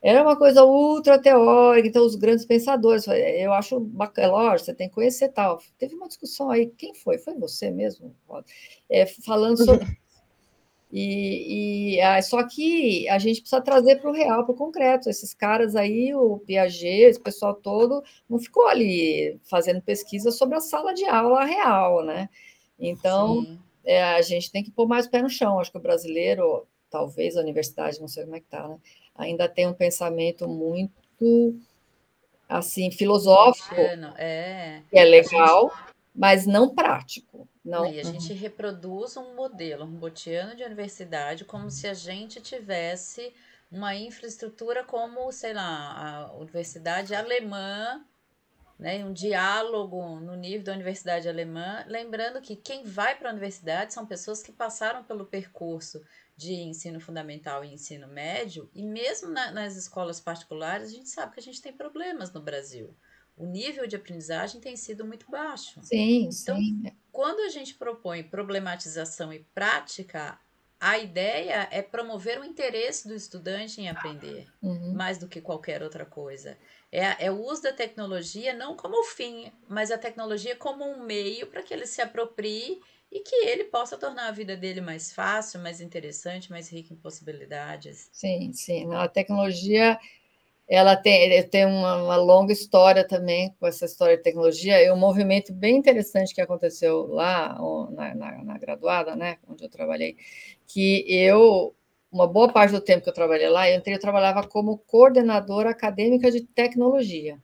[0.00, 4.88] era uma coisa ultra teórica, então os grandes pensadores, eu acho bacana, lógico, você tem
[4.88, 5.58] que conhecer tal.
[5.76, 7.18] Teve uma discussão aí, quem foi?
[7.18, 8.14] Foi você mesmo?
[8.88, 9.84] É, falando sobre
[10.90, 15.10] E, e ah, só que a gente precisa trazer para o real, para o concreto.
[15.10, 20.60] Esses caras aí, o Piaget, esse pessoal todo, não ficou ali fazendo pesquisa sobre a
[20.60, 22.28] sala de aula real, né?
[22.78, 25.60] Então, é, a gente tem que pôr mais o pé no chão.
[25.60, 28.78] Acho que o brasileiro, talvez a universidade, não sei como é que está, né?
[29.18, 31.56] ainda tem um pensamento muito
[32.48, 33.74] assim filosófico,
[34.16, 35.70] é, que é legal.
[36.18, 37.48] Mas não prático.
[37.64, 37.86] Não.
[37.86, 43.32] E a gente reproduz um modelo humboldtiano de universidade como se a gente tivesse
[43.70, 48.04] uma infraestrutura como, sei lá, a universidade alemã,
[48.76, 53.94] né, um diálogo no nível da universidade alemã, lembrando que quem vai para a universidade
[53.94, 56.02] são pessoas que passaram pelo percurso
[56.36, 61.34] de ensino fundamental e ensino médio, e mesmo na, nas escolas particulares, a gente sabe
[61.34, 62.94] que a gente tem problemas no Brasil
[63.38, 65.80] o nível de aprendizagem tem sido muito baixo.
[65.82, 66.82] Sim, então, sim.
[67.12, 70.38] quando a gente propõe problematização e prática,
[70.80, 74.94] a ideia é promover o interesse do estudante em aprender, uhum.
[74.94, 76.56] mais do que qualquer outra coisa.
[76.90, 81.48] É, é o uso da tecnologia não como fim, mas a tecnologia como um meio
[81.48, 85.60] para que ele se aproprie e que ele possa tornar a vida dele mais fácil,
[85.60, 88.08] mais interessante, mais rica em possibilidades.
[88.12, 88.94] Sim, sim.
[88.94, 89.98] A tecnologia
[90.68, 94.96] ela tem, tem uma, uma, longa história também com essa história de tecnologia, e um
[94.96, 97.58] movimento bem interessante que aconteceu lá
[97.90, 100.16] na, na, na, graduada, né, onde eu trabalhei,
[100.66, 101.74] que eu,
[102.12, 105.70] uma boa parte do tempo que eu trabalhei lá, eu, entrei, eu trabalhava como coordenadora
[105.70, 107.40] acadêmica de tecnologia.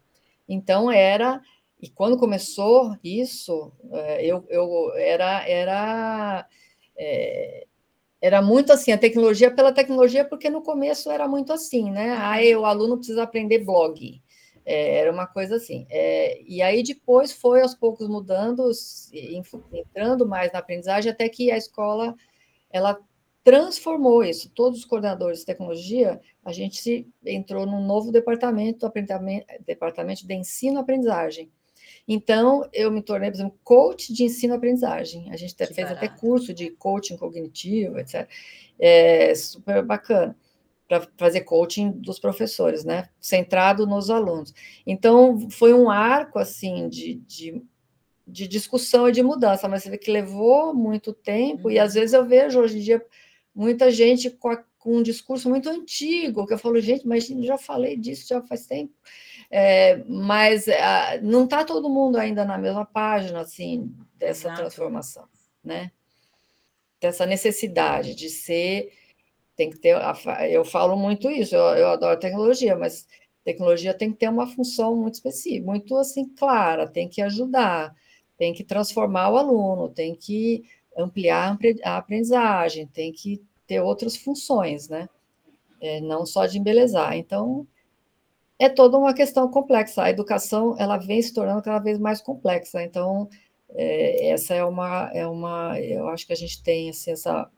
[0.46, 1.40] Então, era,
[1.80, 6.46] e quando começou isso, é, eu, eu era, era
[6.94, 7.66] é,
[8.24, 12.16] era muito assim, a tecnologia pela tecnologia, porque no começo era muito assim, né?
[12.18, 14.18] Aí o aluno precisa aprender blog.
[14.64, 15.86] É, era uma coisa assim.
[15.90, 18.70] É, e aí depois foi aos poucos mudando,
[19.74, 22.14] entrando mais na aprendizagem, até que a escola
[22.70, 22.98] ela
[23.42, 24.50] transformou isso.
[24.54, 28.90] Todos os coordenadores de tecnologia, a gente entrou num novo departamento,
[29.66, 31.52] departamento de ensino-aprendizagem.
[32.06, 35.30] Então, eu me tornei, por exemplo, coach de ensino-aprendizagem.
[35.30, 35.96] A gente fez barato.
[35.96, 38.28] até curso de coaching cognitivo, etc.
[38.78, 40.36] É super bacana
[40.86, 43.08] para fazer coaching dos professores, né?
[43.18, 44.52] Centrado nos alunos.
[44.86, 47.62] Então, foi um arco, assim, de, de,
[48.26, 51.70] de discussão e de mudança, mas você vê que levou muito tempo, uhum.
[51.70, 53.04] e às vezes eu vejo hoje em dia
[53.54, 57.56] muita gente com, a, com um discurso muito antigo, que eu falo, gente, mas já
[57.56, 58.92] falei disso já faz tempo.
[59.56, 64.62] É, mas a, não está todo mundo ainda na mesma página assim dessa Exato.
[64.62, 65.28] transformação,
[65.62, 65.92] né?
[67.00, 68.92] Dessa necessidade de ser
[69.54, 69.96] tem que ter.
[70.50, 71.54] Eu falo muito isso.
[71.54, 73.06] Eu, eu adoro tecnologia, mas
[73.44, 76.88] tecnologia tem que ter uma função muito específica, muito assim clara.
[76.88, 77.94] Tem que ajudar,
[78.36, 80.64] tem que transformar o aluno, tem que
[80.98, 85.08] ampliar a aprendizagem, tem que ter outras funções, né?
[85.80, 87.16] É, não só de embelezar.
[87.16, 87.68] Então,
[88.58, 90.02] é toda uma questão complexa.
[90.02, 92.82] A educação ela vem se tornando cada vez mais complexa.
[92.82, 93.28] Então,
[93.70, 97.50] é, essa é uma, é uma, eu acho que a gente tem assim, essa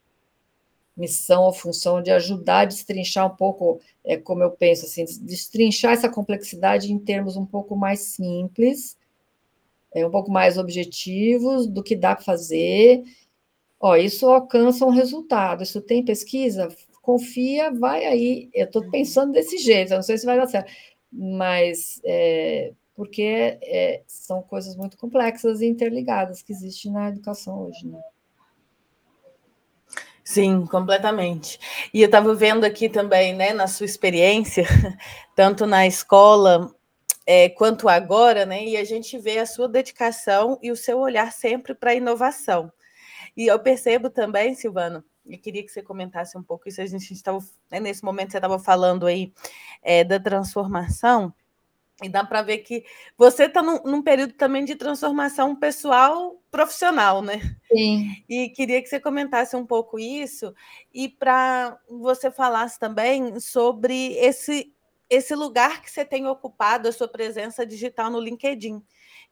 [0.97, 5.93] missão ou função de ajudar a destrinchar um pouco, é, como eu penso, assim, destrinchar
[5.93, 8.97] essa complexidade em termos um pouco mais simples,
[9.95, 13.05] é, um pouco mais objetivos do que dá para fazer.
[13.79, 16.69] Ó, isso alcança um resultado, isso tem pesquisa,
[17.07, 18.51] confia, vai aí.
[18.53, 20.73] Eu estou pensando desse jeito, eu não sei se vai dar certo,
[21.13, 27.87] mas é, porque é, são coisas muito complexas e interligadas que existem na educação hoje,
[27.87, 28.01] né?
[30.25, 31.61] Sim, completamente.
[31.95, 34.65] E eu estava vendo aqui também, né, na sua experiência,
[35.37, 36.75] tanto na escola
[37.25, 41.33] é, quanto agora, né, e a gente vê a sua dedicação e o seu olhar
[41.33, 42.73] sempre para a inovação.
[43.37, 46.81] E eu percebo também, Silvano, e queria que você comentasse um pouco isso.
[46.81, 47.39] A gente estava,
[47.71, 49.33] né, nesse momento, você estava falando aí
[49.83, 51.33] é, da transformação,
[52.03, 52.85] e dá para ver que
[53.17, 57.41] você está num, num, período também de transformação pessoal profissional, né?
[57.73, 58.23] Sim.
[58.29, 60.55] E queria que você comentasse um pouco isso
[60.93, 64.75] e para você falasse também sobre esse,
[65.09, 68.83] esse lugar que você tem ocupado, a sua presença digital no LinkedIn.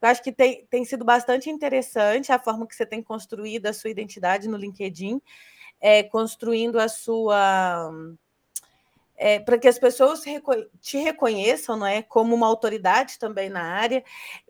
[0.00, 3.74] Eu acho que tem, tem sido bastante interessante a forma que você tem construído a
[3.74, 5.20] sua identidade no LinkedIn,
[5.80, 7.90] é, construindo a sua
[9.16, 10.22] é, para que as pessoas
[10.80, 14.02] te reconheçam não é, como uma autoridade também na área,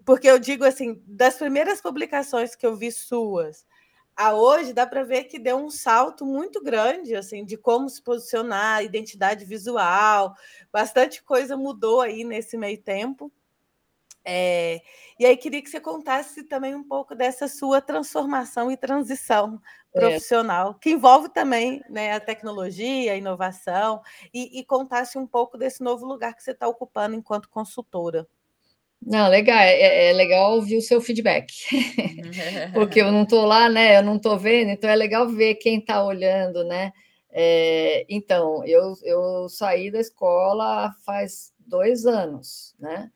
[0.04, 3.66] porque eu digo assim, das primeiras publicações que eu vi suas
[4.16, 8.00] a hoje, dá para ver que deu um salto muito grande assim de como se
[8.00, 10.36] posicionar, identidade visual,
[10.72, 13.32] bastante coisa mudou aí nesse meio tempo.
[14.24, 14.80] É,
[15.18, 19.60] e aí queria que você contasse também um pouco dessa sua transformação e transição
[19.94, 20.00] é.
[20.00, 20.74] profissional, é.
[20.80, 24.00] que envolve também né, a tecnologia, a inovação,
[24.32, 28.26] e, e contasse um pouco desse novo lugar que você está ocupando enquanto consultora.
[29.06, 31.52] Não, legal, é, é, é legal ouvir o seu feedback,
[32.72, 33.98] porque eu não estou lá, né?
[33.98, 36.90] Eu não estou vendo, então é legal ver quem está olhando, né?
[37.30, 43.10] É, então, eu, eu saí da escola faz dois anos, né?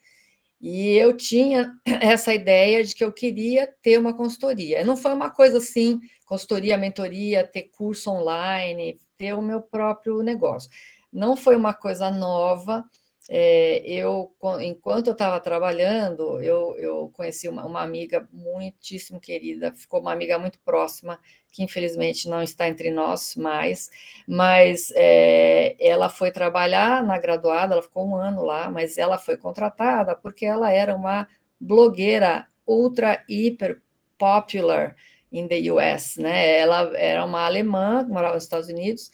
[0.60, 4.84] E eu tinha essa ideia de que eu queria ter uma consultoria.
[4.84, 10.70] Não foi uma coisa assim, consultoria, mentoria, ter curso online, ter o meu próprio negócio.
[11.12, 12.84] Não foi uma coisa nova.
[13.30, 20.00] É, eu, enquanto eu estava trabalhando, eu, eu conheci uma, uma, amiga muitíssimo querida, ficou
[20.00, 21.20] uma amiga muito próxima,
[21.52, 23.90] que infelizmente não está entre nós mais,
[24.26, 29.36] mas é, ela foi trabalhar na graduada, ela ficou um ano lá, mas ela foi
[29.36, 31.28] contratada porque ela era uma
[31.60, 33.82] blogueira ultra, hiper
[34.16, 34.96] popular
[35.30, 36.58] in the US, né?
[36.58, 39.10] Ela era uma alemã, morava nos Estados Unidos,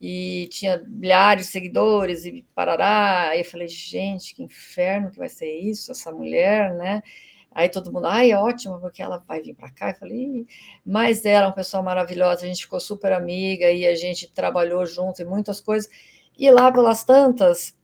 [0.00, 3.30] e tinha milhares de seguidores e parará.
[3.30, 7.02] Aí eu falei, gente, que inferno que vai ser isso, essa mulher, né?
[7.50, 9.90] Aí todo mundo, ai, é ótimo, porque ela vai vir para cá.
[9.90, 10.46] Eu falei,
[10.84, 14.86] mas ela é uma pessoa maravilhosa, a gente ficou super amiga e a gente trabalhou
[14.86, 15.90] junto em muitas coisas.
[16.38, 17.76] E lá pelas tantas,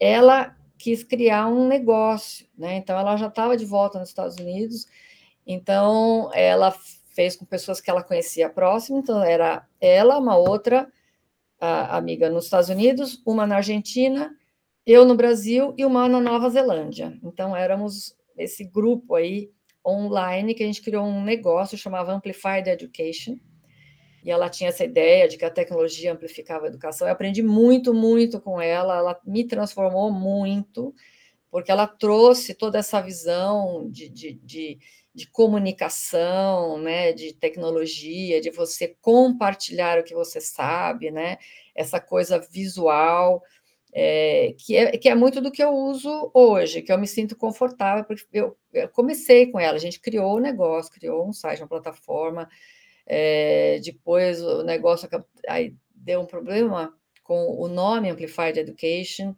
[0.00, 2.74] ela quis criar um negócio, né?
[2.76, 4.88] Então ela já estava de volta nos Estados Unidos,
[5.46, 6.74] então ela
[7.14, 10.90] fez com pessoas que ela conhecia próximo, então era ela, uma outra
[11.60, 14.34] amiga nos Estados Unidos, uma na Argentina,
[14.86, 17.18] eu no Brasil e uma na Nova Zelândia.
[17.22, 19.50] Então, éramos esse grupo aí
[19.86, 23.38] online que a gente criou um negócio chamava Amplified Education.
[24.24, 27.06] E ela tinha essa ideia de que a tecnologia amplificava a educação.
[27.06, 30.94] Eu aprendi muito, muito com ela, ela me transformou muito,
[31.50, 34.78] porque ela trouxe toda essa visão de, de, de
[35.14, 41.38] de comunicação, né, de tecnologia, de você compartilhar o que você sabe, né,
[41.74, 43.42] essa coisa visual,
[43.92, 47.36] é, que, é, que é muito do que eu uso hoje, que eu me sinto
[47.36, 51.60] confortável, porque eu, eu comecei com ela, a gente criou o negócio, criou um site,
[51.60, 52.48] uma plataforma,
[53.06, 55.08] é, depois o negócio
[55.48, 56.94] aí deu um problema
[57.24, 59.34] com o nome Amplified Education,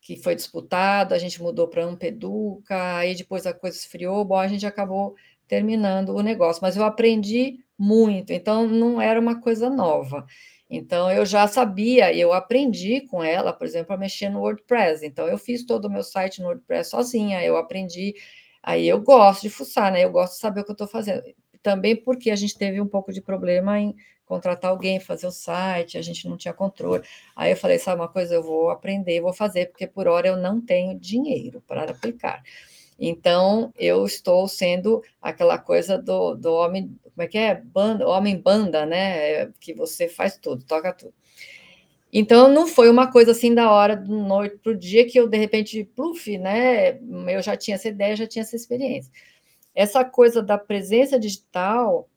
[0.00, 4.48] que foi disputado, a gente mudou para Ampeduca, aí depois a coisa esfriou, bom, a
[4.48, 5.14] gente acabou
[5.46, 10.26] terminando o negócio, mas eu aprendi muito, então não era uma coisa nova.
[10.70, 15.04] Então eu já sabia, eu aprendi com ela, por exemplo, a mexer no WordPress.
[15.04, 18.14] Então eu fiz todo o meu site no WordPress sozinha, eu aprendi.
[18.62, 20.04] Aí eu gosto de fuçar, né?
[20.04, 21.22] Eu gosto de saber o que eu estou fazendo.
[21.62, 23.94] Também porque a gente teve um pouco de problema em
[24.24, 27.02] contratar alguém, fazer o site, a gente não tinha controle.
[27.34, 30.36] Aí eu falei, sabe uma coisa, eu vou aprender, vou fazer, porque por hora eu
[30.36, 32.42] não tenho dinheiro para aplicar.
[32.98, 37.54] Então, eu estou sendo aquela coisa do, do homem, como é que é?
[37.54, 39.46] Banda, homem banda, né?
[39.58, 41.14] Que você faz tudo, toca tudo.
[42.12, 45.28] Então, não foi uma coisa assim da hora, do noite para o dia, que eu,
[45.28, 46.98] de repente, pluf, né?
[47.28, 49.10] Eu já tinha essa ideia, já tinha essa experiência.
[49.74, 52.08] Essa coisa da presença digital,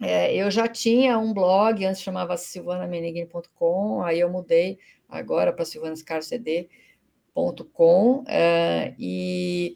[0.00, 8.24] é, eu já tinha um blog, antes chamava silvanameniguin.com, aí eu mudei agora para silvanascarcd.com,
[8.26, 9.74] é, e,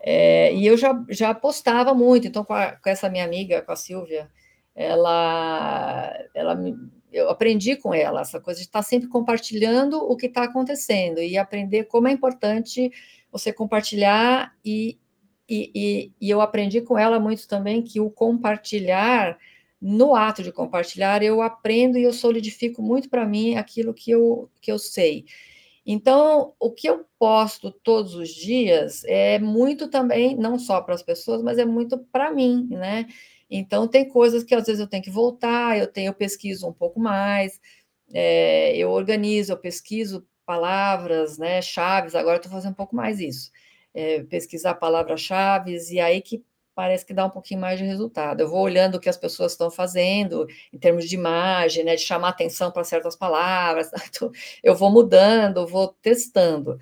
[0.00, 3.72] é, e eu já, já postava muito, então com, a, com essa minha amiga, com
[3.72, 4.30] a Silvia,
[4.74, 6.56] ela, ela
[7.12, 11.38] eu aprendi com ela essa coisa de estar sempre compartilhando o que está acontecendo e
[11.38, 12.90] aprender como é importante
[13.30, 14.98] você compartilhar e,
[15.48, 19.38] e, e, e, eu aprendi com ela muito também que o compartilhar,
[19.80, 24.50] no ato de compartilhar, eu aprendo e eu solidifico muito para mim aquilo que eu,
[24.60, 25.24] que eu sei.
[25.86, 31.02] Então, o que eu posto todos os dias é muito também, não só para as
[31.02, 33.06] pessoas, mas é muito para mim, né?
[33.48, 36.72] Então, tem coisas que às vezes eu tenho que voltar, eu tenho, eu pesquiso um
[36.72, 37.60] pouco mais,
[38.12, 43.50] é, eu organizo, eu pesquiso palavras, né, chaves, agora estou fazendo um pouco mais isso.
[43.98, 48.42] É, pesquisar palavras-chave, e aí que parece que dá um pouquinho mais de resultado.
[48.42, 52.02] Eu vou olhando o que as pessoas estão fazendo em termos de imagem, né, de
[52.02, 54.30] chamar atenção para certas palavras, então,
[54.62, 56.78] eu vou mudando, vou testando.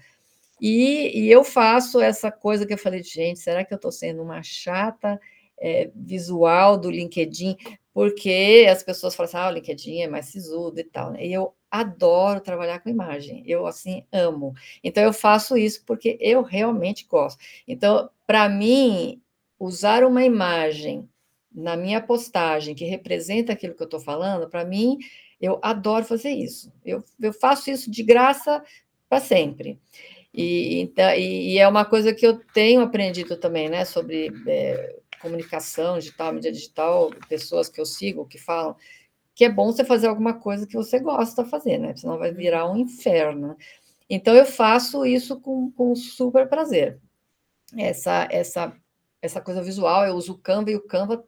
[0.60, 4.22] E, e, eu faço essa coisa que eu falei, gente, será que eu estou sendo
[4.22, 5.20] uma chata?
[5.58, 7.56] é, visual do LinkedIn,
[7.94, 11.24] porque as pessoas falam assim, ah, o LinkedIn é mais sisudo e tal, né?
[11.24, 14.52] E eu adoro trabalhar com imagem, eu, assim, amo.
[14.82, 17.38] Então, eu faço isso porque eu realmente gosto.
[17.66, 19.22] Então, para mim,
[19.58, 21.08] usar uma imagem
[21.54, 24.98] na minha postagem que representa aquilo que eu estou falando, para mim,
[25.40, 26.72] eu adoro fazer isso.
[26.84, 28.62] Eu, eu faço isso de graça
[29.08, 29.78] para sempre.
[30.32, 34.96] E, então, e, e, é uma coisa que eu tenho aprendido também, né, sobre é,
[35.24, 38.76] comunicação digital, mídia digital, pessoas que eu sigo que falam
[39.34, 41.96] que é bom você fazer alguma coisa que você gosta de fazer, né?
[41.96, 43.56] Senão vai virar um inferno.
[44.08, 47.00] Então eu faço isso com, com super prazer.
[47.76, 48.76] Essa, essa,
[49.20, 51.24] essa coisa visual, eu uso o Canva e o Canva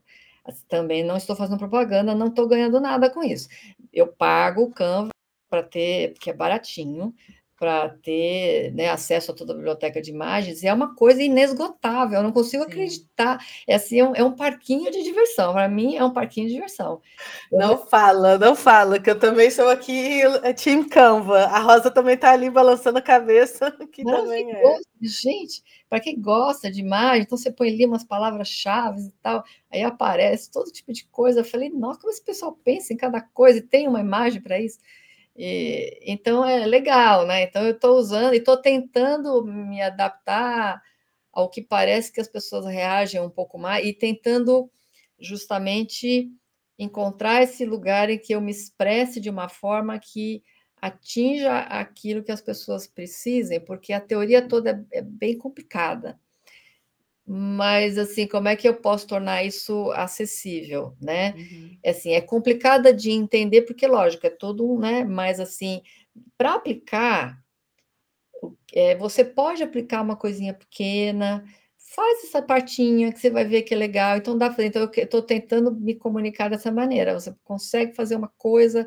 [0.69, 3.49] também não estou fazendo propaganda, não estou ganhando nada com isso.
[3.93, 5.11] Eu pago o Canva
[5.51, 7.13] para ter, porque é baratinho,
[7.59, 12.23] para ter né, acesso a toda a biblioteca de imagens, é uma coisa inesgotável, eu
[12.23, 12.71] não consigo Sim.
[12.71, 13.39] acreditar.
[13.67, 16.55] É, assim, é, um, é um parquinho de diversão, para mim é um parquinho de
[16.55, 17.01] diversão.
[17.51, 17.79] Não eu...
[17.79, 22.33] fala, não fala, que eu também sou aqui é Team Canva, a Rosa também está
[22.33, 24.79] ali balançando a cabeça, que também é.
[25.01, 29.83] Gente, para quem gosta de imagem, então você põe ali umas palavras-chave e tal, aí
[29.83, 31.41] aparece todo tipo de coisa.
[31.41, 34.59] Eu falei, nossa, como esse pessoal pensa em cada coisa e tem uma imagem para
[34.59, 34.79] isso.
[35.37, 37.43] E, então é legal, né?
[37.43, 40.83] Então eu estou usando e estou tentando me adaptar
[41.33, 44.71] ao que parece que as pessoas reagem um pouco mais e tentando
[45.21, 46.31] justamente
[46.79, 50.43] encontrar esse lugar em que eu me expresse de uma forma que
[50.81, 56.19] atinja aquilo que as pessoas precisem, porque a teoria toda é, é bem complicada.
[57.27, 61.35] Mas, assim, como é que eu posso tornar isso acessível, né?
[61.37, 61.79] Uhum.
[61.83, 65.03] É assim, é complicada de entender, porque, lógico, é todo, né?
[65.05, 65.83] Mas, assim,
[66.39, 67.43] para aplicar,
[68.73, 71.45] é, você pode aplicar uma coisinha pequena,
[71.77, 74.17] faz essa partinha que você vai ver que é legal.
[74.17, 77.19] Então, dá Então, eu estou tentando me comunicar dessa maneira.
[77.19, 78.87] Você consegue fazer uma coisa.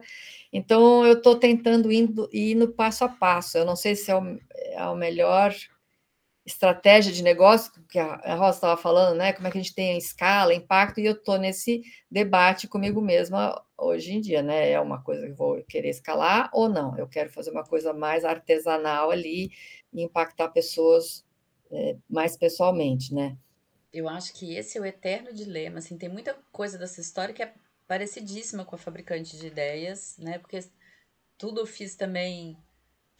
[0.53, 3.57] Então, eu estou tentando ir, ir no passo a passo.
[3.57, 5.53] Eu não sei se é o, é o melhor
[6.45, 9.33] estratégia de negócio, que a Rosa estava falando, né?
[9.33, 13.61] Como é que a gente tem escala, impacto, e eu estou nesse debate comigo mesma
[13.77, 14.71] hoje em dia, né?
[14.71, 16.97] É uma coisa que vou querer escalar ou não?
[16.97, 19.51] Eu quero fazer uma coisa mais artesanal ali
[19.93, 21.23] e impactar pessoas
[21.71, 23.37] é, mais pessoalmente, né?
[23.91, 27.41] Eu acho que esse é o eterno dilema, assim, tem muita coisa dessa história que
[27.41, 27.53] é
[27.87, 30.37] parecidíssima com a fabricante de ideias, né?
[30.37, 30.59] Porque
[31.37, 32.55] tudo eu fiz também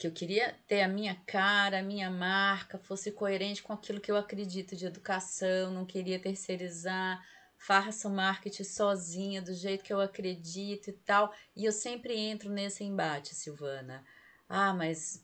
[0.00, 4.10] que eu queria ter a minha cara, a minha marca, fosse coerente com aquilo que
[4.10, 7.22] eu acredito de educação, não queria terceirizar,
[7.58, 11.30] faça o marketing sozinha, do jeito que eu acredito e tal.
[11.54, 14.02] E eu sempre entro nesse embate, Silvana.
[14.48, 15.22] Ah, mas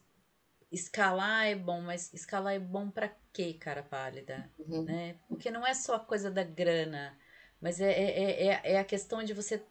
[0.70, 4.52] escalar é bom, mas escalar é bom para quê, cara pálida?
[4.58, 4.84] Uhum.
[4.84, 5.16] Né?
[5.26, 7.18] Porque não é só a coisa da grana,
[7.62, 9.64] mas é, é, é, é a questão de você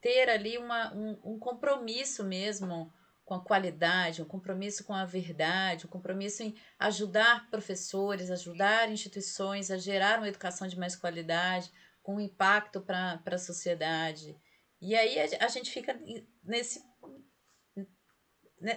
[0.00, 2.92] ter ali uma, um, um compromisso mesmo
[3.28, 9.70] com a qualidade, um compromisso com a verdade, um compromisso em ajudar professores, ajudar instituições
[9.70, 11.70] a gerar uma educação de mais qualidade,
[12.02, 14.34] com impacto para a sociedade.
[14.80, 16.00] E aí a, a, gente fica
[16.42, 16.82] nesse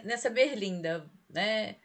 [0.03, 1.77] nessa berlinda, né?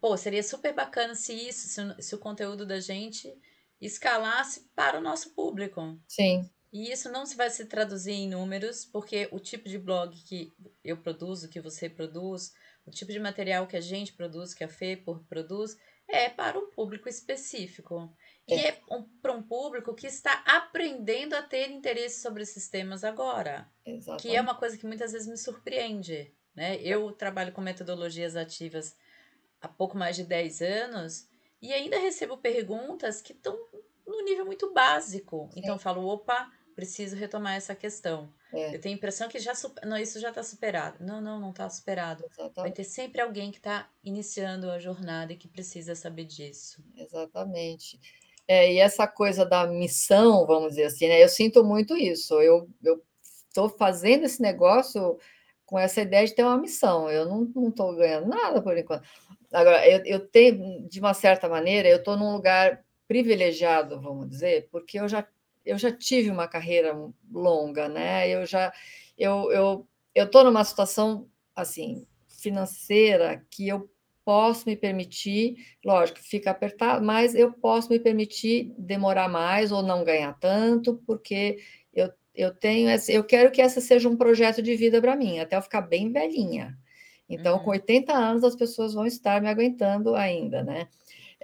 [0.00, 3.30] pô, seria super bacana se isso, se, se o conteúdo da gente
[3.78, 6.00] escalasse para o nosso público.
[6.08, 6.50] Sim.
[6.74, 10.52] E isso não se vai se traduzir em números, porque o tipo de blog que
[10.82, 12.52] eu produzo, que você produz,
[12.84, 16.68] o tipo de material que a gente produz, que a Fê produz, é para um
[16.70, 18.12] público específico.
[18.48, 22.68] E é, é um, para um público que está aprendendo a ter interesse sobre esses
[22.68, 23.70] temas agora.
[23.86, 24.22] Exatamente.
[24.22, 26.34] Que é uma coisa que muitas vezes me surpreende.
[26.56, 26.82] Né?
[26.82, 28.96] Eu trabalho com metodologias ativas
[29.60, 31.28] há pouco mais de 10 anos
[31.62, 33.56] e ainda recebo perguntas que estão
[34.04, 35.48] no nível muito básico.
[35.52, 35.60] Sim.
[35.60, 38.28] Então eu falo, opa, preciso retomar essa questão.
[38.52, 38.74] É.
[38.74, 39.52] Eu tenho a impressão que já
[39.84, 40.96] não, isso já está superado.
[41.00, 42.24] Não, não, não está superado.
[42.24, 42.54] Exatamente.
[42.56, 46.82] Vai ter sempre alguém que está iniciando a jornada e que precisa saber disso.
[46.96, 47.98] Exatamente.
[48.46, 51.22] É, e essa coisa da missão, vamos dizer assim, né?
[51.22, 52.40] Eu sinto muito isso.
[52.40, 52.68] Eu
[53.48, 55.18] estou fazendo esse negócio
[55.64, 57.10] com essa ideia de ter uma missão.
[57.10, 59.08] Eu não estou ganhando nada por enquanto.
[59.52, 64.68] Agora, eu, eu tenho, de uma certa maneira, eu estou num lugar privilegiado, vamos dizer,
[64.70, 65.26] porque eu já
[65.64, 66.94] eu já tive uma carreira
[67.30, 68.28] longa, né?
[68.28, 68.72] Eu já
[69.16, 73.90] eu eu eu estou numa situação assim financeira que eu
[74.24, 80.02] posso me permitir, lógico, fica apertado, mas eu posso me permitir demorar mais ou não
[80.02, 81.58] ganhar tanto, porque
[81.92, 85.38] eu, eu tenho essa, eu quero que essa seja um projeto de vida para mim,
[85.38, 86.76] até eu ficar bem velhinha.
[87.28, 87.64] Então, uhum.
[87.64, 90.88] com 80 anos, as pessoas vão estar me aguentando ainda, né?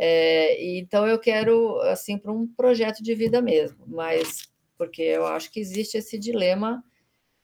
[0.03, 5.53] É, então eu quero assim para um projeto de vida mesmo, mas porque eu acho
[5.53, 6.82] que existe esse dilema,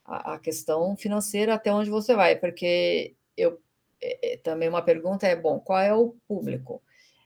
[0.02, 3.60] a, a questão financeira até onde você vai, porque eu
[4.00, 6.82] é, é, também uma pergunta é bom, qual é o público?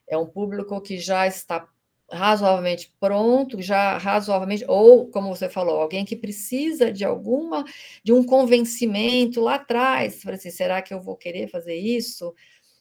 [0.08, 1.68] É um público que já está
[2.10, 7.64] razoavelmente pronto, já razoavelmente, ou como você falou, alguém que precisa de alguma,
[8.02, 12.34] de um convencimento lá atrás, para assim, será que eu vou querer fazer isso?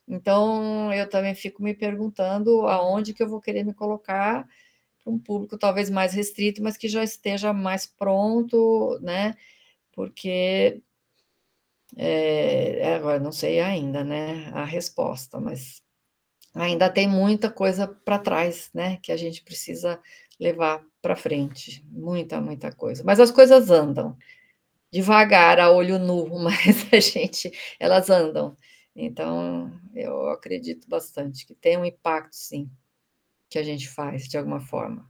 [0.09, 4.47] Então, eu também fico me perguntando aonde que eu vou querer me colocar
[5.03, 9.35] para um público talvez mais restrito, mas que já esteja mais pronto, né?
[9.93, 10.81] Porque
[11.97, 14.49] é, agora não sei ainda, né?
[14.53, 15.81] A resposta, mas
[16.55, 18.97] ainda tem muita coisa para trás, né?
[19.03, 20.01] Que a gente precisa
[20.39, 23.03] levar para frente, muita, muita coisa.
[23.05, 24.17] Mas as coisas andam
[24.91, 28.57] devagar, a olho nu, mas a gente, elas andam.
[28.95, 32.69] Então, eu acredito bastante que tem um impacto, sim,
[33.49, 35.09] que a gente faz de alguma forma.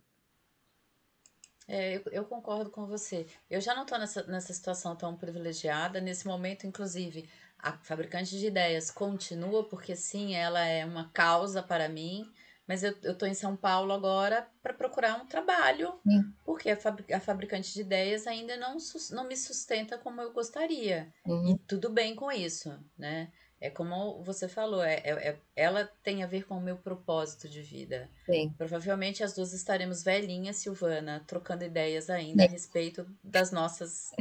[1.68, 3.28] É, eu, eu, concordo com você.
[3.48, 6.02] Eu já não estou nessa, nessa situação tão privilegiada.
[6.02, 11.88] Nesse momento, inclusive, a fabricante de ideias continua, porque sim, ela é uma causa para
[11.88, 12.28] mim,
[12.68, 16.34] mas eu estou em São Paulo agora para procurar um trabalho, sim.
[16.44, 18.78] porque a, fabri a, fabricante de ideias ainda não,
[19.12, 21.14] não me sustenta como eu gostaria.
[21.26, 21.52] Uhum.
[21.52, 23.32] E tudo bem com isso, né?
[23.62, 27.50] É como você falou, é, é, é, ela tem a ver com o meu propósito
[27.50, 28.10] de vida.
[28.26, 28.54] Sim.
[28.58, 32.48] Provavelmente as duas estaremos velhinhas, Silvana, trocando ideias ainda é.
[32.48, 34.12] a respeito das nossas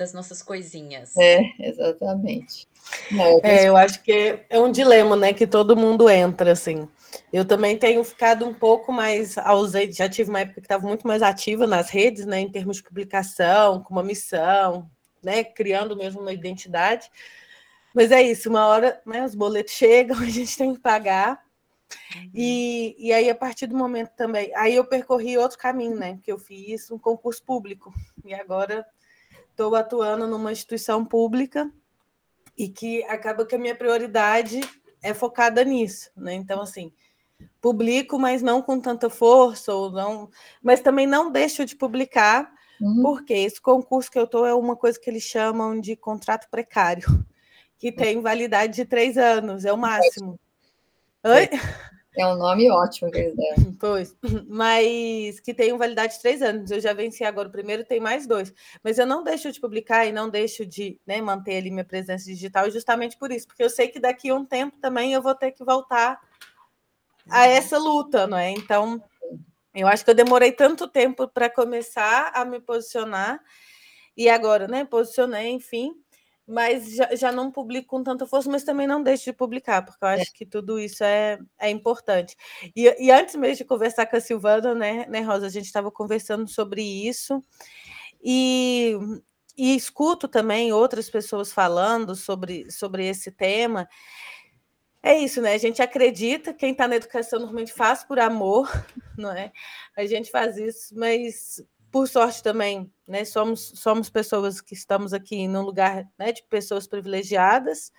[0.00, 1.14] das nossas coisinhas.
[1.18, 2.66] É, exatamente.
[3.10, 6.88] Não, eu, é, eu acho que é um dilema, né, que todo mundo entra, assim.
[7.30, 11.06] Eu também tenho ficado um pouco mais ausente, já tive uma época que estava muito
[11.06, 14.90] mais ativa nas redes, né, em termos de publicação, com uma missão,
[15.22, 17.10] né, criando mesmo uma identidade,
[17.94, 21.42] mas é isso, uma hora né, os boletos chegam, a gente tem que pagar.
[22.32, 26.14] E, e aí, a partir do momento também, aí eu percorri outro caminho, né?
[26.14, 27.92] Porque eu fiz um concurso público
[28.24, 28.86] e agora
[29.50, 31.70] estou atuando numa instituição pública
[32.56, 34.60] e que acaba que a minha prioridade
[35.02, 36.34] é focada nisso, né?
[36.34, 36.92] Então, assim,
[37.60, 40.30] publico, mas não com tanta força, ou não,
[40.62, 43.02] mas também não deixo de publicar, uhum.
[43.02, 47.26] porque esse concurso que eu estou é uma coisa que eles chamam de contrato precário
[47.80, 50.38] que tem validade de três anos, é o máximo.
[51.24, 51.48] Oi?
[52.14, 53.70] É um nome ótimo que eles deram.
[53.80, 54.14] Pois,
[54.46, 56.70] mas que tem validade de três anos.
[56.70, 58.52] Eu já venci agora o primeiro, tem mais dois.
[58.84, 62.26] Mas eu não deixo de publicar e não deixo de né, manter ali minha presença
[62.26, 65.34] digital justamente por isso, porque eu sei que daqui a um tempo também eu vou
[65.34, 66.20] ter que voltar
[67.30, 67.44] a uhum.
[67.44, 68.50] essa luta, não é?
[68.50, 69.02] Então,
[69.74, 73.40] eu acho que eu demorei tanto tempo para começar a me posicionar
[74.14, 75.94] e agora, né, posicionei, enfim,
[76.50, 80.04] mas já, já não publico com tanta força, mas também não deixo de publicar, porque
[80.04, 80.20] eu é.
[80.20, 82.36] acho que tudo isso é, é importante.
[82.74, 85.90] E, e antes mesmo de conversar com a Silvana, né, né Rosa, a gente estava
[85.90, 87.42] conversando sobre isso,
[88.22, 88.96] e,
[89.56, 93.88] e escuto também outras pessoas falando sobre, sobre esse tema.
[95.02, 95.54] É isso, né?
[95.54, 98.68] A gente acredita, quem está na educação normalmente faz por amor,
[99.16, 99.52] não é?
[99.96, 105.48] A gente faz isso, mas por sorte também, né, somos, somos pessoas que estamos aqui
[105.48, 107.90] num lugar né, de pessoas privilegiadas,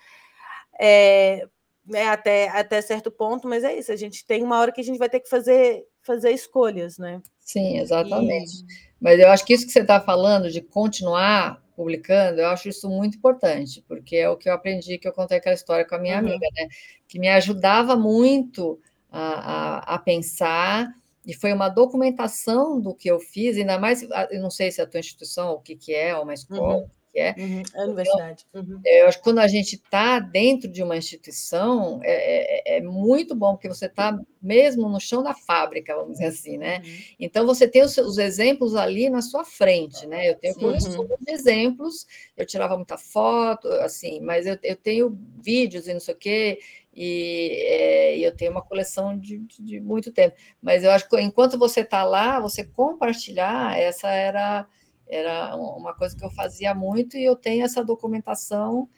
[0.80, 1.46] é,
[1.86, 4.84] né, até, até certo ponto, mas é isso, a gente tem uma hora que a
[4.84, 7.20] gente vai ter que fazer, fazer escolhas, né?
[7.40, 8.62] Sim, exatamente.
[8.62, 8.92] E...
[8.98, 12.88] Mas eu acho que isso que você está falando de continuar publicando, eu acho isso
[12.88, 15.98] muito importante, porque é o que eu aprendi, que eu contei aquela história com a
[15.98, 16.26] minha uhum.
[16.26, 16.68] amiga, né?
[17.06, 20.88] Que me ajudava muito a, a, a, pensar,
[21.26, 24.84] e foi uma documentação do que eu fiz, ainda mais, eu não sei se é
[24.84, 27.34] a tua instituição, o que, que é, uma escola, uhum que é.
[27.38, 28.46] Uhum, a universidade.
[28.54, 28.80] Uhum.
[28.84, 33.34] Eu acho que quando a gente está dentro de uma instituição, é, é, é muito
[33.34, 36.78] bom, porque você está mesmo no chão da fábrica, vamos dizer assim, né?
[36.78, 36.98] Uhum.
[37.20, 40.30] Então, você tem os, os, exemplos ali na sua frente, né?
[40.30, 42.06] Eu tenho coleções de exemplos,
[42.36, 46.58] eu tirava muita foto, assim, mas eu, eu tenho vídeos e não sei o quê,
[46.94, 50.36] e é, eu tenho uma coleção de, de, de, muito tempo.
[50.60, 54.66] Mas eu acho que enquanto você está lá, você compartilhar, essa era
[55.08, 58.88] era uma coisa que eu fazia muito e eu tenho essa documentação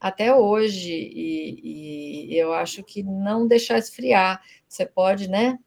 [0.00, 0.90] até hoje.
[0.92, 4.42] E, e eu acho que não deixar esfriar.
[4.68, 5.58] Você pode, né?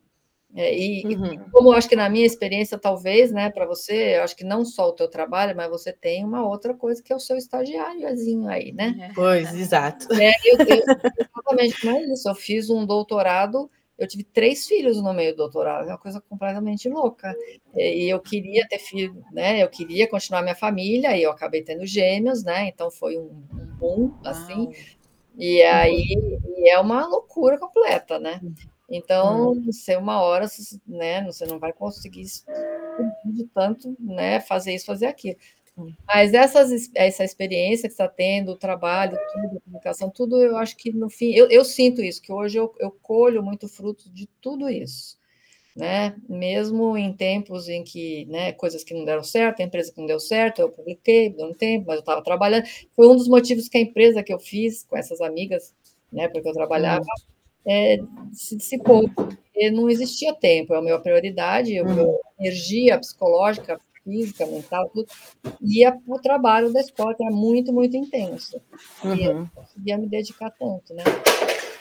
[0.56, 1.34] É, e, uhum.
[1.34, 4.44] e, como eu acho que na minha experiência, talvez, né, para você, eu acho que
[4.44, 7.38] não só o teu trabalho, mas você tem uma outra coisa que é o seu
[7.38, 9.10] estagiáriozinho aí, né?
[9.10, 9.14] É.
[9.14, 10.14] Pois, exato.
[10.14, 10.84] É, eu, eu,
[11.20, 12.30] exatamente, não é isso.
[12.30, 16.20] Eu fiz um doutorado eu tive três filhos no meio do doutorado, é uma coisa
[16.20, 17.34] completamente louca.
[17.76, 19.62] E eu queria ter filho, né?
[19.62, 22.68] Eu queria continuar minha família, e eu acabei tendo gêmeos, né?
[22.68, 24.70] Então foi um, um boom, assim.
[25.38, 26.06] E aí
[26.58, 28.42] e é uma loucura completa, né?
[28.96, 30.46] Então, você uma hora,
[30.88, 31.24] né?
[31.26, 32.26] Você não vai conseguir
[33.26, 34.40] de tanto, né?
[34.40, 35.36] Fazer isso, fazer aquilo.
[36.06, 40.78] Mas essas, essa experiência que está tendo, o trabalho, tudo, a publicação, tudo, eu acho
[40.78, 44.28] que no fim, eu, eu sinto isso, que hoje eu, eu colho muito fruto de
[44.40, 45.18] tudo isso.
[45.76, 46.16] Né?
[46.30, 50.06] Mesmo em tempos em que, né, coisas que não deram certo, a empresa que não
[50.06, 52.68] deu certo, eu publiquei, deu um tempo, mas eu estava trabalhando.
[52.96, 55.74] Foi um dos motivos que a empresa que eu fiz com essas amigas,
[56.12, 57.04] né, porque eu trabalhava.
[57.66, 57.98] É,
[58.32, 62.20] se dissipou, porque não existia tempo, é a minha prioridade, a minha uhum.
[62.40, 65.08] energia psicológica física, mental, tudo,
[65.62, 68.62] ia para o trabalho da escola, era muito, muito intenso.
[69.04, 69.16] Uhum.
[69.16, 71.04] E eu não conseguia me dedicar tanto, né?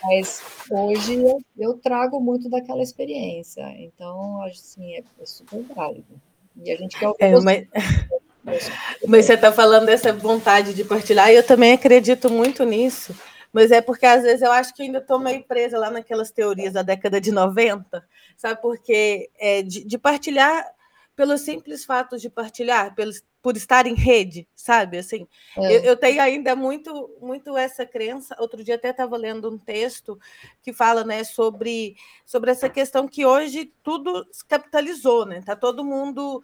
[0.04, 6.20] Mas hoje eu, eu trago muito daquela experiência, então, assim, é, é super válido.
[6.64, 7.66] E a gente quer ouvir é, mas...
[9.06, 13.14] mas você está falando dessa vontade de partilhar, e eu também acredito muito nisso,
[13.52, 16.72] mas é porque às vezes eu acho que ainda estou meio presa lá naquelas teorias
[16.72, 18.04] da década de 90,
[18.36, 18.60] sabe?
[18.60, 20.72] Porque é, de, de partilhar
[21.14, 24.98] pelo simples fato de partilhar, pelo, por estar em rede, sabe?
[24.98, 25.26] Assim,
[25.56, 25.76] é.
[25.76, 28.34] eu, eu, tenho ainda muito, muito essa crença.
[28.38, 30.18] Outro dia até estava lendo um texto
[30.62, 35.42] que fala, né, sobre, sobre essa questão que hoje tudo se capitalizou, né?
[35.44, 36.42] Tá todo mundo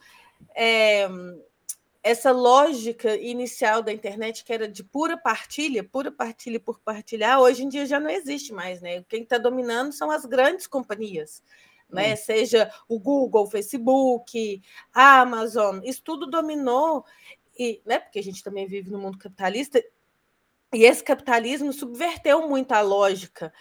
[0.55, 1.09] é,
[2.09, 7.65] essa lógica inicial da internet que era de pura partilha, pura partilha por partilhar, hoje
[7.65, 9.05] em dia já não existe mais, né?
[9.09, 11.43] Quem está dominando são as grandes companhias
[11.91, 12.13] né?
[12.13, 12.17] Hum.
[12.17, 17.05] Seja o Google, o Facebook, a Amazon, isso tudo dominou,
[17.59, 17.99] e, né?
[17.99, 19.83] porque a gente também vive no mundo capitalista,
[20.73, 23.53] e esse capitalismo subverteu muito a lógica.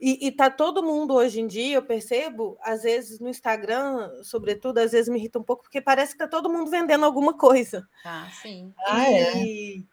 [0.00, 4.90] E está todo mundo hoje em dia, eu percebo, às vezes no Instagram, sobretudo, às
[4.92, 7.88] vezes me irrita um pouco, porque parece que está todo mundo vendendo alguma coisa.
[8.04, 8.72] Ah, sim.
[8.86, 9.86] Ah, e,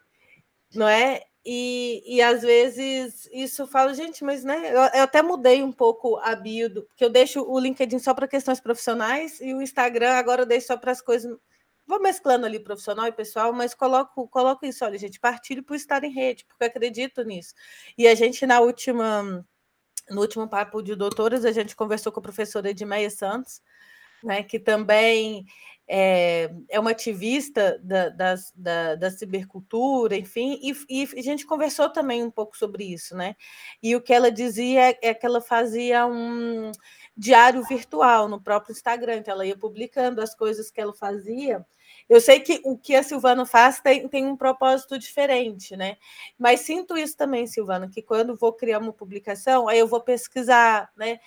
[0.72, 0.76] é.
[0.76, 1.22] Não é?
[1.44, 5.72] E, e às vezes isso eu falo, gente, mas né, eu, eu, até mudei um
[5.72, 9.62] pouco a bio, do, porque eu deixo o LinkedIn só para questões profissionais e o
[9.62, 11.36] Instagram agora eu deixo só para as coisas.
[11.90, 16.04] Vou mesclando ali profissional e pessoal, mas coloco, coloco isso, olha, gente, partilho por estar
[16.04, 17.52] em rede, porque acredito nisso.
[17.98, 19.44] E a gente, na última,
[20.08, 23.60] no último papo de doutoras, a gente conversou com a professora Edmeia Santos,
[24.22, 25.44] né, que também
[25.88, 31.90] é, é uma ativista da, da, da, da cibercultura, enfim, e, e, a gente conversou
[31.90, 33.34] também um pouco sobre isso, né?
[33.82, 36.70] E o que ela dizia é, é que ela fazia um
[37.16, 41.66] diário virtual no próprio Instagram, então ela ia publicando as coisas que ela fazia.
[42.10, 45.96] Eu sei que o que a Silvana faz tem, tem um propósito diferente, né?
[46.36, 50.90] Mas sinto isso também, Silvana, que quando vou criar uma publicação, aí eu vou pesquisar,
[50.96, 51.20] né?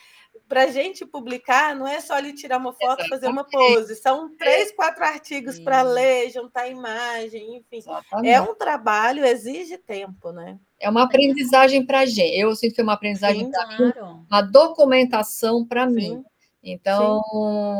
[0.47, 3.95] para a gente publicar, não é só ali tirar uma foto e fazer uma pose,
[3.95, 7.77] são três, quatro artigos para ler, juntar imagem, enfim.
[7.77, 8.29] Exatamente.
[8.29, 10.59] É um trabalho, exige tempo, né?
[10.79, 12.37] É uma aprendizagem para a gente.
[12.37, 13.85] Eu sinto que é uma aprendizagem para claro.
[13.85, 16.23] mim, uma documentação para mim.
[16.63, 17.21] Então,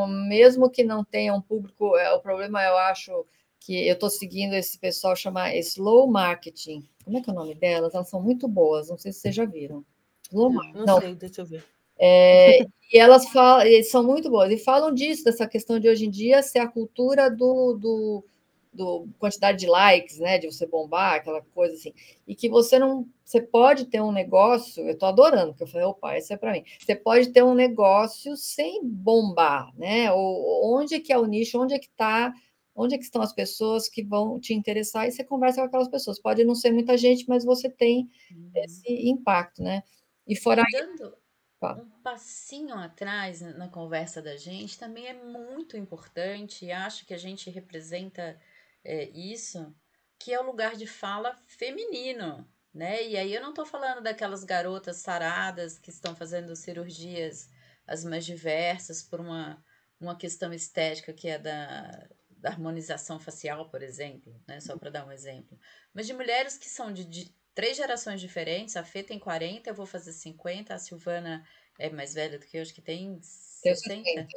[0.07, 0.27] Sim.
[0.27, 3.25] mesmo que não tenha um público, é, o problema eu acho
[3.59, 6.83] que eu estou seguindo esse pessoal chama Slow Marketing.
[7.05, 7.95] Como é que é o nome delas?
[7.95, 9.85] Elas são muito boas, não sei se vocês já viram.
[10.29, 10.77] Slow Marketing.
[10.79, 11.63] Não, não sei, deixa eu ver.
[11.97, 12.59] É,
[12.91, 16.43] e elas falam, são muito boas, e falam disso, dessa questão de hoje em dia
[16.43, 18.25] ser a cultura do, do,
[18.73, 21.93] do quantidade de likes, né, de você bombar, aquela coisa assim,
[22.27, 25.85] e que você não, você pode ter um negócio, eu estou adorando, porque eu falei,
[25.85, 26.63] opa, isso é para mim.
[26.79, 30.11] Você pode ter um negócio sem bombar, né?
[30.11, 32.33] Ou onde é que é o nicho, onde é que está,
[32.75, 35.87] onde é que estão as pessoas que vão te interessar e você conversa com aquelas
[35.87, 36.19] pessoas.
[36.19, 38.51] Pode não ser muita gente, mas você tem uhum.
[38.55, 39.83] esse impacto, né?
[40.27, 41.23] E fora Dando
[41.71, 47.17] um passinho atrás na conversa da gente também é muito importante e acho que a
[47.17, 48.37] gente representa
[48.83, 49.73] é, isso,
[50.19, 53.05] que é o lugar de fala feminino, né?
[53.07, 57.49] E aí eu não estou falando daquelas garotas saradas que estão fazendo cirurgias
[57.85, 59.63] as mais diversas por uma,
[59.99, 64.59] uma questão estética que é da, da harmonização facial, por exemplo, né?
[64.59, 65.59] Só para dar um exemplo.
[65.93, 69.75] Mas de mulheres que são de, de três gerações diferentes, a Fê tem 40, eu
[69.75, 71.45] vou fazer 50, a Silvana
[71.77, 74.03] é mais velha do que eu, acho que tem 60.
[74.03, 74.27] 60.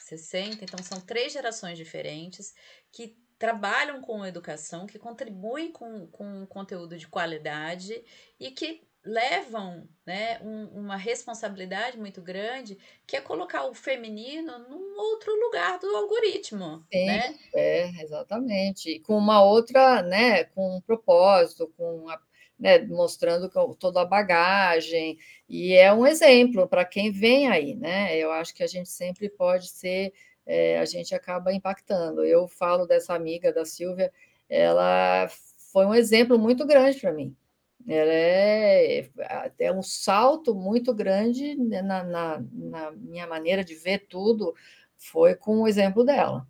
[0.00, 0.64] 60.
[0.64, 2.54] Então são três gerações diferentes
[2.92, 8.04] que trabalham com educação, que contribuem com, com conteúdo de qualidade
[8.38, 12.76] e que levam né, um, uma responsabilidade muito grande,
[13.06, 16.84] que é colocar o feminino num outro lugar do algoritmo.
[16.92, 17.34] Sim, né?
[17.54, 19.00] é, exatamente.
[19.00, 22.20] Com uma outra, né, com um propósito, com a,
[22.58, 25.16] né, mostrando toda a bagagem,
[25.48, 28.14] e é um exemplo para quem vem aí, né?
[28.18, 30.12] Eu acho que a gente sempre pode ser
[30.50, 32.24] é, a gente acaba impactando.
[32.24, 34.12] Eu falo dessa amiga da Silvia,
[34.48, 35.28] ela
[35.72, 37.36] foi um exemplo muito grande para mim.
[37.86, 39.08] Ela é,
[39.60, 44.52] é um salto muito grande na, na, na, minha maneira de ver tudo,
[44.96, 46.44] foi com o exemplo dela.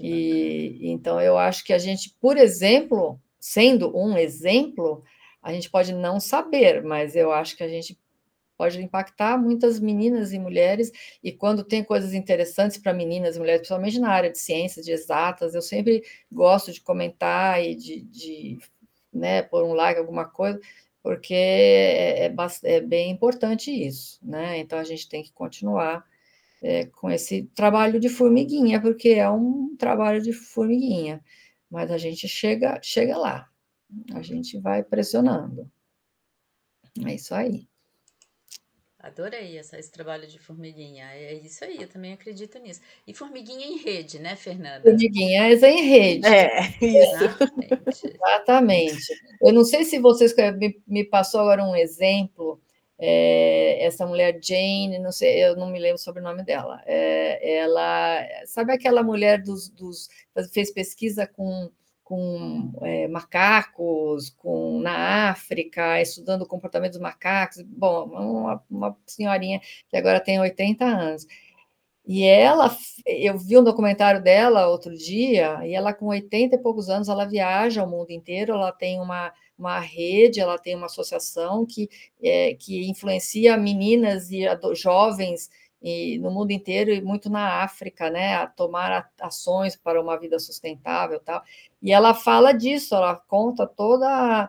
[0.00, 5.04] E então eu acho que a gente, por exemplo, sendo um exemplo,
[5.40, 7.96] a gente pode não saber, mas eu acho que a gente
[8.62, 13.62] pode impactar muitas meninas e mulheres, e quando tem coisas interessantes para meninas e mulheres,
[13.62, 18.58] principalmente na área de ciências, de exatas, eu sempre gosto de comentar e de, de
[19.12, 20.60] né, pôr um like, alguma coisa,
[21.02, 24.58] porque é, é, é, bem importante isso, né?
[24.58, 26.06] Então a gente tem que continuar
[26.62, 31.20] é, com esse trabalho de formiguinha, porque é um trabalho de formiguinha,
[31.68, 33.50] mas a gente chega, chega lá,
[34.14, 35.68] a gente vai pressionando.
[37.04, 37.71] É isso aí.
[39.02, 41.06] Adorei essa, esse trabalho de formiguinha.
[41.12, 42.80] É isso aí, eu também acredito nisso.
[43.04, 44.82] E formiguinha em rede, né, Fernanda?
[44.82, 46.26] Formiguinhas em rede.
[46.26, 47.24] É, isso.
[47.24, 48.06] Exatamente.
[48.06, 49.14] Exatamente.
[49.42, 52.60] Eu não sei se vocês me, me passou agora um exemplo.
[52.96, 56.80] É, essa mulher Jane, não sei, eu não me lembro sobre o sobrenome dela.
[56.86, 60.08] É, ela, sabe aquela mulher dos, dos
[60.52, 61.68] fez pesquisa com
[62.12, 67.62] com é, macacos, com na África, estudando o comportamento dos macacos.
[67.62, 71.26] Bom, uma, uma senhorinha que agora tem 80 anos.
[72.06, 72.70] E ela,
[73.06, 77.24] eu vi um documentário dela outro dia, e ela com 80 e poucos anos, ela
[77.24, 81.88] viaja o mundo inteiro, ela tem uma, uma rede, ela tem uma associação que,
[82.22, 84.42] é, que influencia meninas e
[84.74, 85.48] jovens
[85.82, 90.38] e no mundo inteiro e muito na África, né, a tomar ações para uma vida
[90.38, 91.42] sustentável, tal.
[91.82, 94.48] E ela fala disso, ela conta toda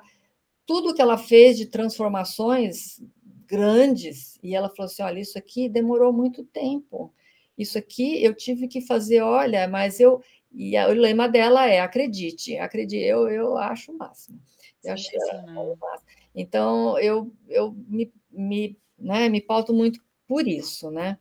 [0.65, 3.01] tudo que ela fez de transformações
[3.45, 7.13] grandes e ela falou assim, olha, isso aqui demorou muito tempo.
[7.57, 12.57] Isso aqui eu tive que fazer, olha, mas eu e o lema dela é acredite,
[12.57, 14.39] acredite, eu, eu acho o máximo.
[14.83, 16.07] Eu achei o máximo.
[16.35, 21.17] Então eu, eu me, me, né, me pauto muito por isso, né?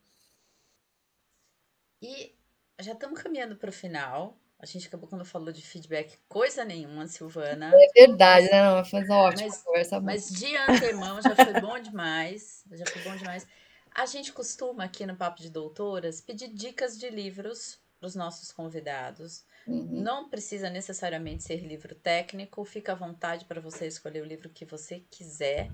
[2.01, 2.35] E
[2.81, 4.39] já estamos caminhando para o final.
[4.63, 7.73] A gente acabou quando falou de feedback, coisa nenhuma, Silvana.
[7.75, 8.63] É verdade, né?
[8.63, 10.01] Não, foi ótima mas, conversa.
[10.01, 12.63] Mas de antemão já foi bom demais.
[12.71, 13.45] Já foi bom demais.
[13.93, 18.53] A gente costuma aqui no Papo de Doutoras pedir dicas de livros para os nossos
[18.53, 19.45] convidados.
[19.67, 20.01] Uhum.
[20.01, 24.65] Não precisa necessariamente ser livro técnico, fica à vontade para você escolher o livro que
[24.65, 25.73] você quiser.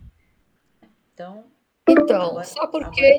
[1.12, 1.45] Então,
[1.89, 3.18] então, agora, só porque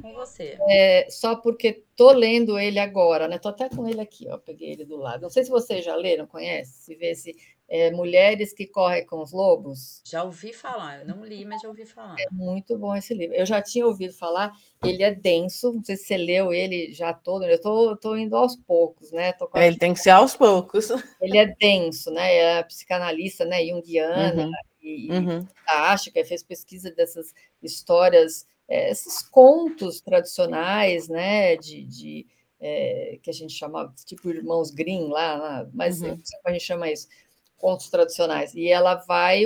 [0.69, 3.37] é, só porque tô lendo ele agora, né?
[3.37, 5.21] Tô até com ele aqui, ó, peguei ele do lado.
[5.21, 6.83] Não sei se vocês já leram, conhece?
[6.83, 7.35] Se vê se
[7.69, 10.01] é, Mulheres que correm com os lobos.
[10.03, 12.15] Já ouvi falar, eu não li, mas já ouvi falar.
[12.19, 13.35] É muito bom esse livro.
[13.35, 14.51] Eu já tinha ouvido falar,
[14.83, 18.35] ele é denso, não sei se você leu ele já todo, eu tô, tô indo
[18.35, 19.33] aos poucos, né?
[19.53, 20.89] É, ele tem que ser aos poucos.
[21.21, 22.35] Ele é denso, né?
[22.35, 23.63] É psicanalista, né?
[23.63, 24.51] Jungiana, uhum.
[24.89, 25.45] E, uhum.
[25.45, 32.27] fantástica, fez pesquisa dessas histórias é, esses contos tradicionais, né, de, de
[32.61, 36.17] é, que a gente chama tipo irmãos Grimm lá, lá mas uhum.
[36.45, 37.07] a gente chama isso,
[37.57, 38.53] contos tradicionais.
[38.53, 39.43] E ela vai,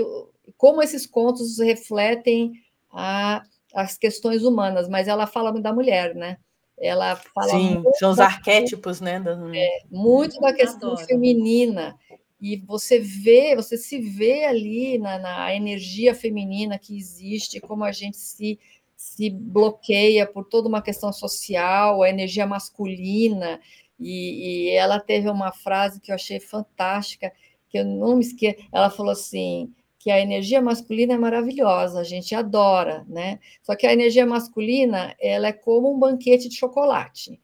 [0.57, 2.53] como esses contos refletem
[2.91, 6.37] a, as questões humanas, mas ela fala da mulher, né?
[6.79, 9.23] Ela fala Sim, são os arquétipos, né?
[9.55, 11.05] É, muito da questão Adoro.
[11.05, 11.95] feminina
[12.43, 17.91] e você vê, você se vê ali na, na energia feminina que existe, como a
[17.93, 18.59] gente se
[18.95, 23.59] se bloqueia por toda uma questão social, a energia masculina,
[23.99, 27.31] e, e, ela teve uma frase que eu achei fantástica,
[27.69, 32.03] que eu não me esqueço, ela falou assim, que a energia masculina é maravilhosa, a
[32.03, 33.39] gente adora, né?
[33.61, 37.39] Só que a energia masculina, ela é como um banquete de chocolate.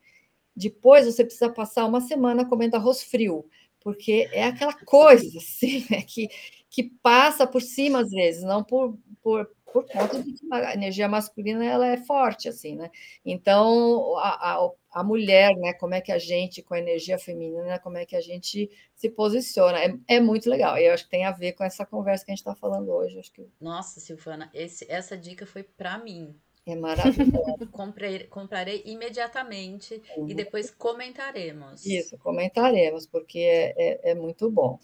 [0.56, 3.46] Depois você precisa passar uma semana comendo arroz frio,
[3.82, 6.28] porque é aquela coisa assim, né, que,
[6.70, 11.08] que passa por cima às vezes, não por, por, por conta de que a energia
[11.08, 12.90] masculina ela é forte, assim, né?
[13.24, 15.74] Então, a, a, a, mulher, né?
[15.74, 19.10] Como é que a gente, com a energia feminina, como é que a gente se
[19.10, 19.80] posiciona?
[19.80, 20.78] É, é muito legal.
[20.78, 23.20] Eu acho que tem a ver com essa conversa que a gente está falando hoje.
[23.20, 23.48] Acho que...
[23.60, 26.36] Nossa, Silvana, esse, essa dica foi para mim.
[26.70, 27.68] É maravilhoso.
[27.72, 30.30] Comprei, comprarei imediatamente uhum.
[30.30, 31.86] e depois comentaremos.
[31.86, 34.80] Isso, comentaremos, porque é, é, é muito bom.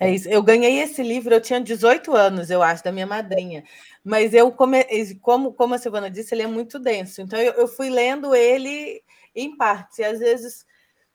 [0.00, 0.28] É isso.
[0.28, 3.64] Eu ganhei esse livro, eu tinha 18 anos, eu acho, da minha madrinha.
[4.04, 4.84] Mas eu, come...
[5.20, 7.20] como, como a Silvana disse, ele é muito denso.
[7.20, 9.02] Então eu, eu fui lendo ele
[9.34, 9.98] em partes.
[9.98, 10.66] E às vezes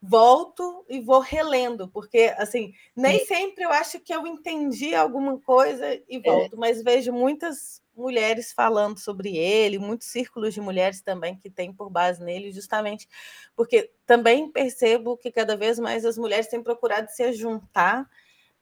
[0.02, 3.26] volto e vou relendo, porque assim, nem Sim.
[3.26, 6.20] sempre eu acho que eu entendi alguma coisa e é.
[6.20, 6.60] volto, é.
[6.60, 11.90] mas vejo muitas mulheres falando sobre ele, muitos círculos de mulheres também que tem por
[11.90, 13.08] base nele, justamente
[13.56, 18.10] porque também percebo que cada vez mais as mulheres têm procurado se juntar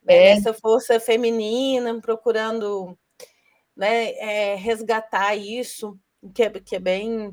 [0.04, 0.34] né, é.
[0.34, 2.96] nessa força feminina, procurando
[3.76, 5.98] né, é, resgatar isso,
[6.34, 7.32] que é, que é bem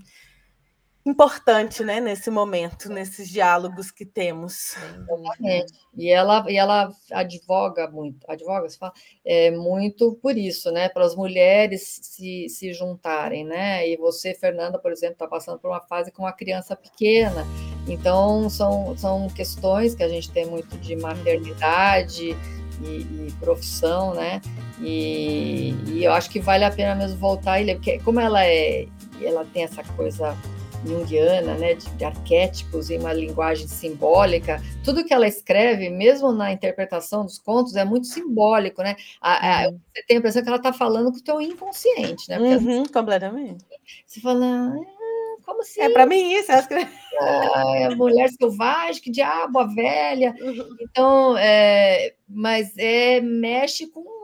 [1.10, 4.76] importante, né, nesse momento, nesses diálogos que temos.
[4.76, 5.74] Exatamente.
[5.96, 8.94] E ela, e ela advoga muito, advoga, se fala,
[9.26, 14.78] é, muito por isso, né, para as mulheres se, se juntarem, né, e você, Fernanda,
[14.78, 17.46] por exemplo, está passando por uma fase com uma criança pequena,
[17.88, 22.36] então são, são questões que a gente tem muito de maternidade
[22.82, 24.42] e, e profissão, né,
[24.80, 28.46] e, e, eu acho que vale a pena mesmo voltar e ler, porque como ela
[28.46, 28.88] é,
[29.22, 30.38] ela tem essa coisa
[30.88, 36.52] junguiana, né, de, de, arquétipos e uma linguagem simbólica, tudo que ela escreve, mesmo na
[36.52, 38.96] interpretação dos contos, é muito simbólico, né?
[39.22, 39.80] A, a, uhum.
[39.94, 42.40] você tem a impressão que ela está falando com o teu inconsciente, né?
[42.40, 43.66] Uhum, completamente.
[44.06, 44.76] Você fala, ah,
[45.46, 45.82] como assim?
[45.82, 46.92] É para mim isso, ela escreve.
[47.20, 50.36] Ah, é mulher selvagem, que diabo, a velha.
[50.40, 50.76] Uhum.
[50.82, 54.17] Então, é, mas é, mexe com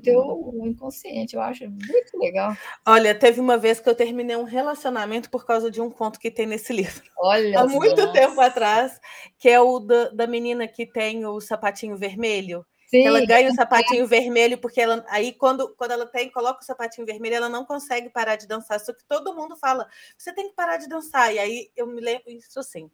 [0.00, 1.36] teu inconsciente.
[1.36, 2.56] Eu acho muito legal.
[2.86, 6.30] Olha, teve uma vez que eu terminei um relacionamento por causa de um conto que
[6.30, 7.02] tem nesse livro.
[7.18, 8.12] Olha, há muito nossa.
[8.12, 9.00] tempo atrás,
[9.38, 12.64] que é o da, da menina que tem o sapatinho vermelho.
[12.88, 13.06] Sim.
[13.06, 17.06] Ela ganha o sapatinho vermelho, porque ela aí, quando, quando ela tem, coloca o sapatinho
[17.06, 18.80] vermelho, ela não consegue parar de dançar.
[18.80, 19.86] Só que todo mundo fala:
[20.18, 21.32] você tem que parar de dançar.
[21.32, 22.90] E aí eu me lembro isso assim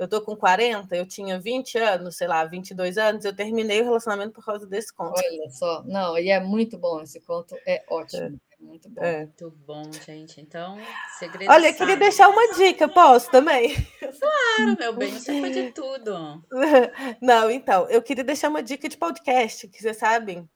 [0.00, 3.84] eu tô com 40, eu tinha 20 anos, sei lá, 22 anos, eu terminei o
[3.84, 5.20] relacionamento por causa desse conto.
[5.20, 8.22] Olha só, não, e é muito bom esse conto, é ótimo.
[8.22, 8.54] É.
[8.54, 9.02] é muito bom.
[9.02, 9.18] É.
[9.18, 10.40] Muito bom, gente.
[10.40, 10.78] Então,
[11.18, 11.50] segredo.
[11.50, 13.76] Olha, eu queria deixar uma dica, posso também?
[14.20, 16.42] Claro, meu bem, você pode tudo.
[17.20, 20.48] Não, então, eu queria deixar uma dica de podcast, que vocês sabem,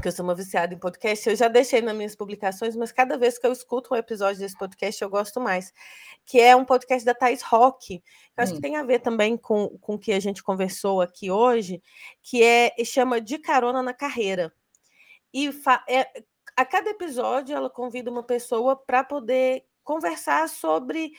[0.00, 3.18] porque eu sou uma viciada em podcast, eu já deixei nas minhas publicações, mas cada
[3.18, 5.74] vez que eu escuto um episódio desse podcast, eu gosto mais.
[6.24, 8.56] Que é um podcast da Thais Rock, que eu acho hum.
[8.56, 11.82] que tem a ver também com, com o que a gente conversou aqui hoje,
[12.22, 14.50] que é chama De Carona na Carreira.
[15.34, 15.50] E
[15.86, 16.06] é,
[16.56, 21.12] a cada episódio ela convida uma pessoa para poder conversar sobre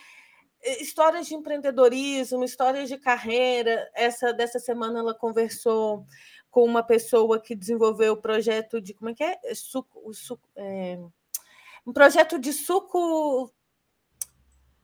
[0.63, 3.87] eh, histórias de empreendedorismo, histórias de carreira.
[3.93, 6.07] Essa dessa semana ela conversou
[6.51, 9.39] com uma pessoa que desenvolveu o projeto de como é que é?
[9.45, 10.99] é suco, suco é,
[11.87, 13.51] um projeto de suco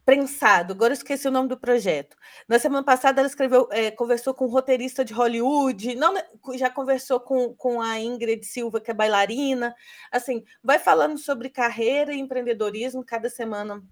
[0.06, 0.72] prensado.
[0.72, 2.16] Agora esqueci o nome do projeto.
[2.48, 6.24] Na semana passada ela escreveu, é, conversou com um roteirista de Hollywood, não, né,
[6.56, 9.76] já conversou com, com a Ingrid Silva, que é bailarina.
[10.10, 13.84] Assim, vai falando sobre carreira e empreendedorismo cada semana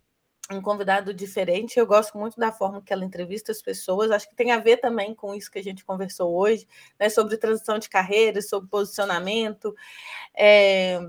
[0.51, 1.79] um convidado diferente.
[1.79, 4.11] Eu gosto muito da forma que ela entrevista as pessoas.
[4.11, 6.67] Acho que tem a ver também com isso que a gente conversou hoje,
[6.99, 9.75] né, sobre transição de carreira, sobre posicionamento.
[10.35, 10.99] É...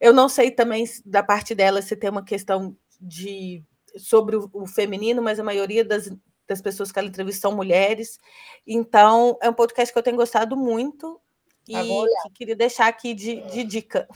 [0.00, 3.62] Eu não sei também da parte dela se tem uma questão de
[3.96, 6.10] sobre o, o feminino, mas a maioria das,
[6.48, 8.18] das pessoas que ela entrevista são mulheres.
[8.66, 11.20] Então, é um podcast que eu tenho gostado muito
[11.68, 14.08] e que queria deixar aqui de, de dica.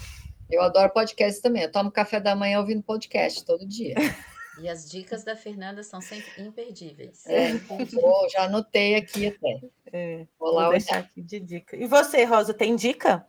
[0.50, 1.62] Eu adoro podcast também.
[1.62, 3.94] Eu tomo café da manhã ouvindo podcast todo dia.
[4.60, 7.24] E as dicas da Fernanda são sempre imperdíveis.
[7.26, 7.54] É,
[7.92, 9.60] vou, já anotei aqui até.
[9.92, 11.76] É, vou lá vou deixar aqui de dica.
[11.76, 13.26] E você, Rosa, tem dica?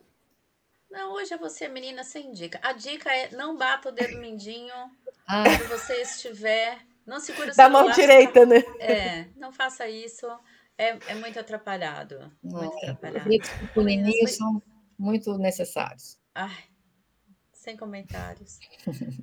[0.90, 2.60] Não, hoje é você, menina, sem dica.
[2.64, 4.74] A dica é não bata o dedo mindinho
[5.28, 5.44] ah.
[5.70, 6.80] você estiver.
[7.06, 8.64] Não segura o Da mão direita, né?
[8.80, 10.26] É, não faça isso.
[10.78, 12.32] é, é muito atrapalhado.
[12.42, 13.30] Muito É, atrapalhado.
[13.30, 14.64] pequenininhos Meninas, são
[14.98, 16.18] muito necessários.
[16.34, 16.58] Ai,
[17.70, 18.60] sem comentários.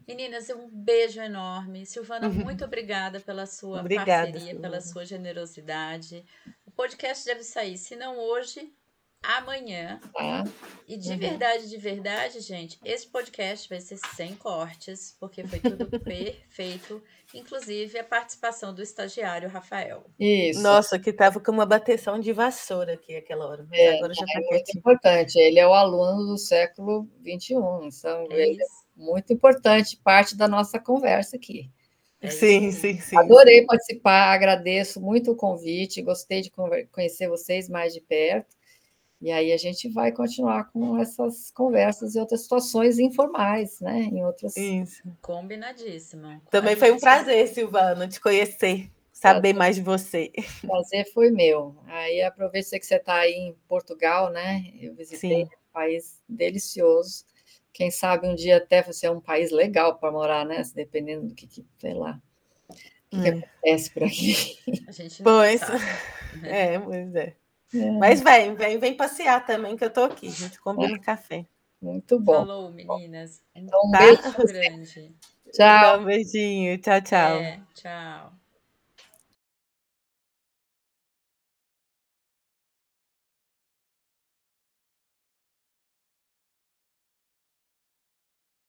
[0.07, 1.85] Meninas, um beijo enorme.
[1.85, 4.81] Silvana, muito obrigada pela sua Obrigada, parceria, pela Silvana.
[4.81, 6.25] sua generosidade.
[6.65, 8.73] O podcast deve sair, se não hoje,
[9.23, 10.01] amanhã.
[10.15, 10.45] Tá?
[10.89, 11.19] E de Uhum.
[11.19, 17.03] verdade, de verdade, gente, esse podcast vai ser sem cortes, porque foi tudo perfeito,
[17.35, 20.05] inclusive a participação do estagiário Rafael.
[20.19, 20.63] Isso.
[20.63, 24.25] Nossa, que tava com uma bateção de vassoura aqui aquela hora, mas É, agora já
[24.25, 25.37] tá É muito importante.
[25.39, 27.55] Ele é o aluno do século XXI,
[27.89, 28.87] então É ele é isso.
[28.97, 31.71] muito importante, parte da nossa conversa aqui.
[32.21, 33.17] É Sim, sim, sim.
[33.19, 36.51] Adorei participar, agradeço muito o convite, gostei de
[36.91, 38.56] conhecer vocês mais de perto.
[39.21, 44.03] E aí a gente vai continuar com essas conversas e outras situações informais, né?
[44.03, 44.57] Em outras.
[44.57, 45.03] Isso.
[45.23, 46.41] Combinadíssimo.
[46.51, 50.31] Também A foi um prazer, Silvana, te conhecer, saber mais de você.
[50.65, 51.75] O prazer foi meu.
[51.87, 54.65] Aí aproveito que você está aí em Portugal, né?
[54.79, 55.45] Eu visitei Sim.
[55.45, 57.25] um país delicioso.
[57.73, 60.63] Quem sabe um dia até você é um país legal para morar, né?
[60.75, 62.21] Dependendo do que, que sei lá,
[62.71, 62.75] o
[63.11, 63.31] que, que É.
[63.33, 64.59] acontece por aqui.
[64.89, 65.61] A gente não Pois.
[65.61, 65.81] sabe.
[66.45, 67.35] É, pois é.
[67.75, 70.29] É, Mas vem, vem, vem passear também, que eu tô aqui.
[70.29, 71.47] A gente combina um café.
[71.81, 72.35] muito bom.
[72.35, 73.43] Falou, meninas.
[73.55, 73.99] Um Então, um Tá?
[73.99, 74.23] beijo.
[74.23, 75.17] beijo grande.
[75.53, 76.01] Tchau.
[76.01, 76.79] Um beijinho.
[76.79, 77.37] Tchau, tchau.
[77.39, 78.33] É, tchau.